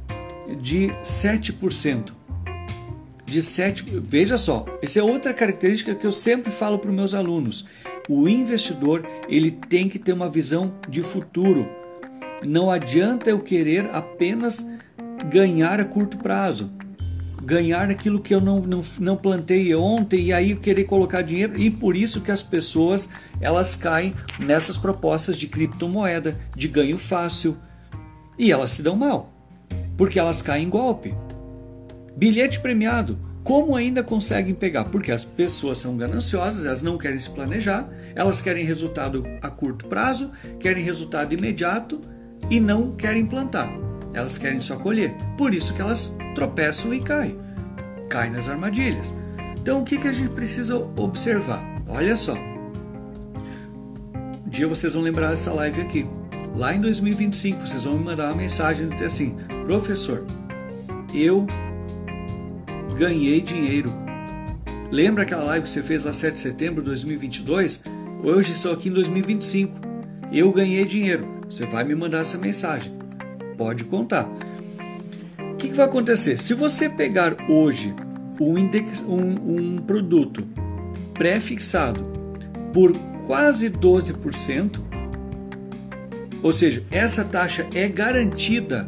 [0.61, 2.13] de 7%.
[3.25, 7.13] De 7, veja só, essa é outra característica que eu sempre falo para os meus
[7.15, 7.65] alunos.
[8.07, 11.67] O investidor ele tem que ter uma visão de futuro.
[12.43, 14.65] Não adianta eu querer apenas
[15.27, 16.71] ganhar a curto prazo
[17.45, 21.69] ganhar aquilo que eu não, não, não plantei ontem e aí querer colocar dinheiro e
[21.69, 27.55] por isso que as pessoas elas caem nessas propostas de criptomoeda, de ganho fácil
[28.37, 29.31] e elas se dão mal,
[29.95, 31.15] porque elas caem em golpe.
[32.17, 34.85] Bilhete premiado, como ainda conseguem pegar?
[34.85, 39.85] Porque as pessoas são gananciosas, elas não querem se planejar, elas querem resultado a curto
[39.85, 42.01] prazo, querem resultado imediato
[42.49, 43.69] e não querem plantar.
[44.15, 45.13] Elas querem só colher.
[45.37, 47.37] Por isso que elas tropeçam e caem.
[48.09, 49.13] Caem nas armadilhas.
[49.59, 51.61] Então o que, que a gente precisa observar?
[51.85, 52.35] Olha só.
[54.47, 56.07] dia vocês vão lembrar dessa live aqui.
[56.55, 59.35] Lá em 2025, vocês vão me mandar uma mensagem e dizer assim:
[59.65, 60.25] professor,
[61.13, 61.45] eu
[62.97, 63.91] ganhei dinheiro.
[64.89, 67.83] Lembra aquela live que você fez lá 7 de setembro de 2022?
[68.23, 69.77] Hoje estou aqui em 2025.
[70.31, 71.27] Eu ganhei dinheiro.
[71.49, 73.04] Você vai me mandar essa mensagem.
[73.57, 74.29] Pode contar.
[75.39, 76.37] O que, que vai acontecer?
[76.37, 77.93] Se você pegar hoje
[78.39, 80.45] um, index, um, um produto
[81.13, 82.05] pré-fixado
[82.73, 82.95] por
[83.25, 84.81] quase 12%,
[86.43, 88.87] ou seja, essa taxa é garantida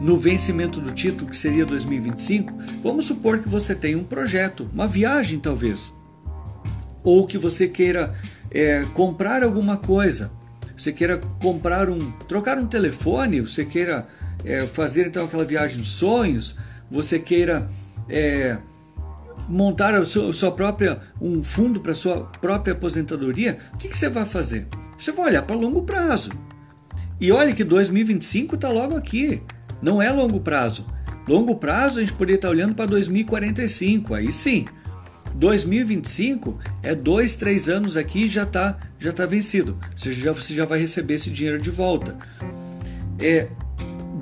[0.00, 2.52] no vencimento do título, que seria 2025.
[2.82, 5.94] Vamos supor que você tem um projeto, uma viagem talvez,
[7.02, 8.14] ou que você queira
[8.50, 10.30] é, comprar alguma coisa,
[10.76, 14.06] você queira comprar um, trocar um telefone, você queira
[14.44, 16.56] é, fazer então aquela viagem dos sonhos,
[16.90, 17.68] você queira
[18.08, 18.58] é,
[19.48, 23.96] montar a sua, a sua, própria um fundo para sua própria aposentadoria, o que, que
[23.96, 24.66] você vai fazer?
[24.98, 26.30] Você vai olhar para longo prazo.
[27.20, 29.42] E olha que 2025 está logo aqui.
[29.80, 30.86] Não é longo prazo.
[31.28, 34.14] Longo prazo a gente poderia estar tá olhando para 2045.
[34.14, 34.66] Aí sim.
[35.34, 39.76] 2025 é dois, três anos aqui já está já tá vencido.
[39.94, 42.16] Você já, você já vai receber esse dinheiro de volta.
[43.18, 43.48] É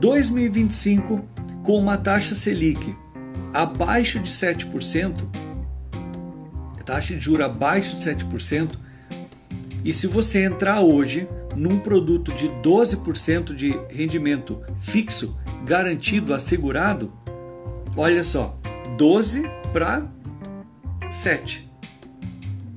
[0.01, 1.25] 2025
[1.63, 2.97] com uma taxa Selic
[3.55, 5.29] abaixo de 7%,
[6.85, 8.73] taxa de juros abaixo de 7%,
[9.85, 17.13] e se você entrar hoje num produto de 12% de rendimento fixo, garantido, assegurado,
[17.97, 18.59] olha só,
[18.97, 19.43] 12
[19.73, 20.09] para
[21.13, 21.71] 7.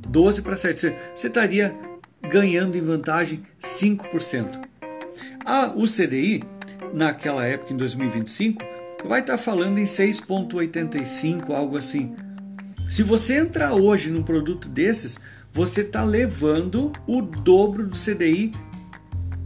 [0.09, 0.93] 12 para 7.
[1.15, 1.73] Você estaria
[2.21, 4.67] ganhando em vantagem 5%.
[5.45, 6.43] Ah, o CDI,
[6.93, 8.61] naquela época, em 2025,
[9.05, 12.13] vai estar falando em 6,85, algo assim.
[12.89, 15.21] Se você entrar hoje num produto desses,
[15.53, 18.51] você está levando o dobro do CDI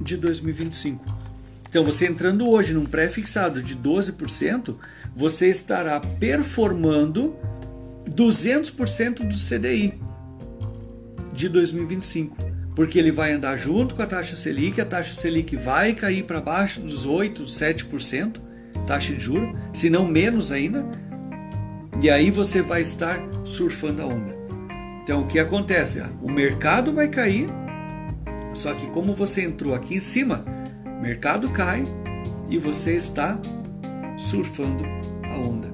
[0.02, 1.06] de 2025.
[1.70, 4.76] Então, você entrando hoje num pré-fixado de 12%,
[5.16, 7.38] você estará performando
[8.10, 10.00] 200% do CDI
[11.34, 12.36] de 2025,
[12.76, 16.42] porque ele vai andar junto com a taxa Selic, a taxa Selic vai cair para
[16.42, 18.38] baixo dos 8, 7%,
[18.86, 20.86] taxa de juro, se não menos ainda,
[22.02, 24.38] e aí você vai estar surfando a onda.
[25.04, 26.02] Então, o que acontece?
[26.22, 27.50] O mercado vai cair,
[28.54, 30.46] só que como você entrou aqui em cima,
[31.02, 31.84] mercado cai
[32.50, 33.40] e você está
[34.18, 34.84] surfando
[35.24, 35.70] a onda.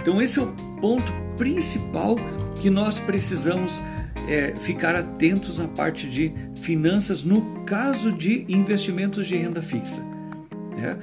[0.00, 2.16] Então esse é o ponto principal
[2.60, 3.80] que nós precisamos
[4.28, 10.02] é, ficar atentos na parte de finanças no caso de investimentos de renda fixa.
[10.76, 10.96] Né?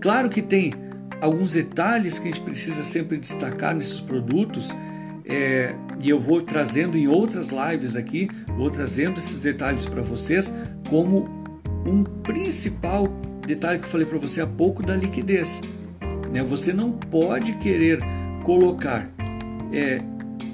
[0.00, 0.72] Claro que tem
[1.20, 4.70] alguns detalhes que a gente precisa sempre destacar nesses produtos
[5.24, 10.54] é, e eu vou trazendo em outras lives aqui, vou trazendo esses detalhes para vocês
[10.88, 11.28] como
[11.84, 13.08] um principal
[13.46, 15.60] detalhe que eu falei para você há pouco da liquidez.
[16.32, 16.42] Né?
[16.42, 18.00] Você não pode querer
[18.48, 19.10] colocar
[19.70, 20.00] é,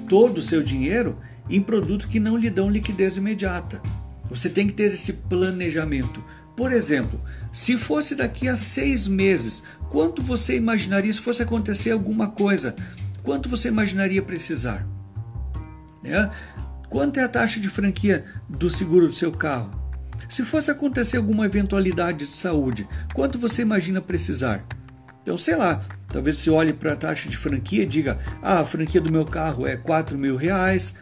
[0.09, 1.17] todo o seu dinheiro
[1.49, 3.81] em produto que não lhe dão liquidez imediata.
[4.29, 6.21] Você tem que ter esse planejamento.
[6.57, 7.21] Por exemplo,
[7.53, 12.75] se fosse daqui a seis meses, quanto você imaginaria se fosse acontecer alguma coisa
[13.23, 14.85] quanto você imaginaria precisar?
[16.03, 16.29] É?
[16.89, 19.71] Quanto é a taxa de franquia do seguro do seu carro?
[20.27, 24.65] Se fosse acontecer alguma eventualidade de saúde, quanto você imagina precisar?
[25.21, 28.65] Então, sei lá, talvez você olhe para a taxa de franquia e diga: ah, a
[28.65, 30.95] franquia do meu carro é 4 mil reais,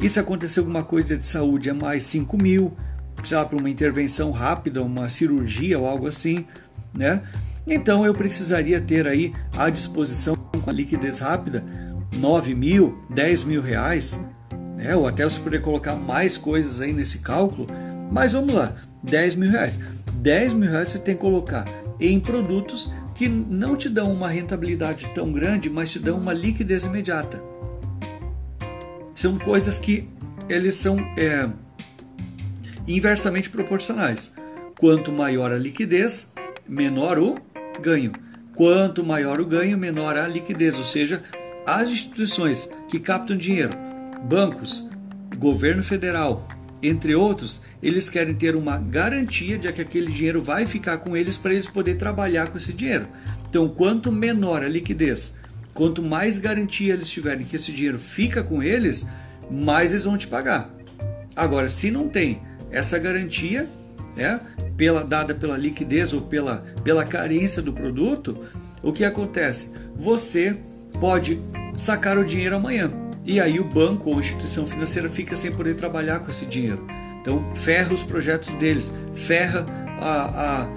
[0.00, 2.76] e se acontecer alguma coisa de saúde é mais 5 mil,
[3.30, 6.46] lá, para uma intervenção rápida, uma cirurgia ou algo assim,
[6.94, 7.22] né?
[7.66, 11.64] Então eu precisaria ter aí à disposição com a liquidez rápida
[12.12, 14.20] 9 mil, 10 mil reais,
[14.76, 14.94] né?
[14.96, 17.66] ou até você poder colocar mais coisas aí nesse cálculo,
[18.10, 19.78] mas vamos lá, 10 mil reais.
[20.14, 21.64] 10 mil reais você tem que colocar
[22.00, 26.86] em produtos que não te dão uma rentabilidade tão grande, mas te dão uma liquidez
[26.86, 27.44] imediata.
[29.14, 30.08] São coisas que
[30.48, 31.46] eles são é,
[32.88, 34.34] inversamente proporcionais.
[34.78, 36.32] Quanto maior a liquidez,
[36.66, 37.36] menor o
[37.78, 38.12] ganho.
[38.54, 41.22] Quanto maior o ganho, menor a liquidez, ou seja,
[41.66, 43.76] as instituições que captam dinheiro,
[44.30, 44.88] bancos,
[45.36, 46.48] governo federal,
[46.82, 51.36] entre outros, eles querem ter uma garantia de que aquele dinheiro vai ficar com eles
[51.36, 53.06] para eles poderem trabalhar com esse dinheiro.
[53.48, 55.36] Então, quanto menor a liquidez,
[55.74, 59.06] quanto mais garantia eles tiverem que esse dinheiro fica com eles,
[59.50, 60.70] mais eles vão te pagar.
[61.36, 63.68] Agora, se não tem essa garantia,
[64.16, 64.38] é,
[64.76, 68.38] pela, dada pela liquidez ou pela, pela carência do produto,
[68.82, 69.72] o que acontece?
[69.96, 70.56] Você
[70.98, 71.40] pode
[71.76, 72.90] sacar o dinheiro amanhã.
[73.24, 76.86] E aí o banco ou instituição financeira fica sem poder trabalhar com esse dinheiro.
[77.20, 79.66] Então ferra os projetos deles, ferra
[80.00, 80.68] a, a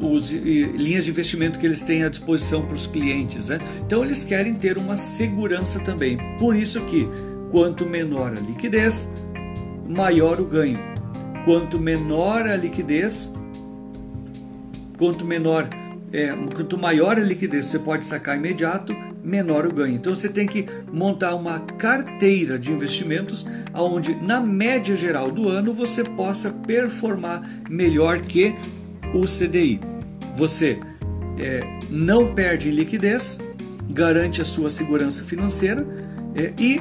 [0.00, 3.48] os, linhas de investimento que eles têm à disposição para os clientes.
[3.48, 3.58] Né?
[3.84, 6.18] Então eles querem ter uma segurança também.
[6.38, 7.08] Por isso que
[7.50, 9.12] quanto menor a liquidez,
[9.88, 10.78] maior o ganho.
[11.44, 13.32] Quanto menor a liquidez,
[14.98, 15.68] quanto menor,
[16.12, 18.94] é, quanto maior a liquidez você pode sacar imediato,
[19.26, 19.96] menor o ganho.
[19.96, 25.74] Então você tem que montar uma carteira de investimentos onde na média geral do ano
[25.74, 28.54] você possa performar melhor que
[29.12, 29.80] o CDI.
[30.36, 30.78] Você
[31.38, 31.60] é,
[31.90, 33.40] não perde liquidez,
[33.90, 35.84] garante a sua segurança financeira
[36.34, 36.80] é, e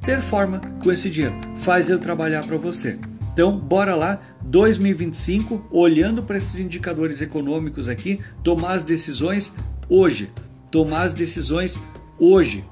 [0.00, 2.98] performa com esse dinheiro, faz ele trabalhar para você.
[3.32, 9.56] Então, bora lá, 2025, olhando para esses indicadores econômicos aqui, tomar as decisões
[9.88, 10.30] hoje.
[10.72, 11.78] Tomar as decisões
[12.18, 12.64] hoje.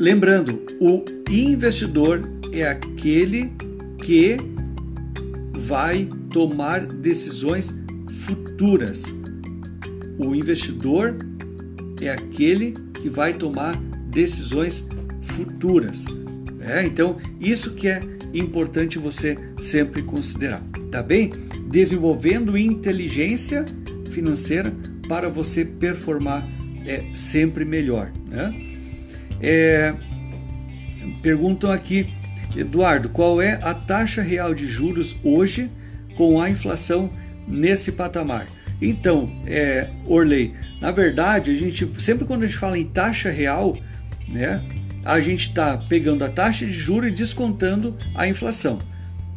[0.00, 3.52] Lembrando, o investidor é aquele
[4.04, 4.36] que
[5.54, 7.72] vai tomar decisões
[8.26, 9.04] futuras.
[10.18, 11.16] O investidor
[12.00, 13.76] é aquele que vai tomar
[14.06, 14.88] decisões
[15.20, 16.06] futuras.
[16.60, 18.00] É, então, isso que é
[18.32, 21.32] importante você sempre considerar, tá bem?
[21.68, 23.64] Desenvolvendo inteligência
[24.10, 24.72] financeira
[25.08, 26.46] para você performar
[26.86, 28.12] é, sempre melhor.
[28.28, 28.54] Né?
[29.40, 29.94] É,
[31.20, 32.14] perguntam aqui,
[32.56, 35.68] Eduardo, qual é a taxa real de juros hoje
[36.16, 37.10] com a inflação
[37.48, 38.46] nesse patamar?
[38.82, 43.78] Então, é, Orley, na verdade, a gente sempre quando a gente fala em taxa real,
[44.28, 44.62] né,
[45.04, 48.78] a gente está pegando a taxa de juros e descontando a inflação.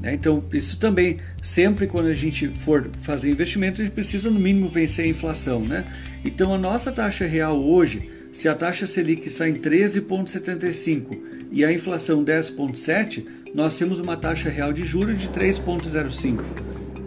[0.01, 0.13] Né?
[0.13, 4.67] Então, isso também, sempre quando a gente for fazer investimento, a gente precisa no mínimo
[4.67, 5.61] vencer a inflação.
[5.61, 5.85] Né?
[6.23, 11.17] Então, a nossa taxa real hoje se a taxa Selic está em 13,75
[11.49, 16.43] e a inflação 10,7, nós temos uma taxa real de juro de 3,05.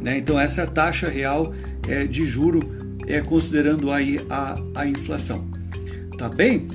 [0.01, 0.17] Né?
[0.17, 1.53] Então essa é a taxa real
[1.89, 2.61] é, de juro
[3.07, 5.49] é, considerando aí a, a inflação.
[6.17, 6.69] Tá bem?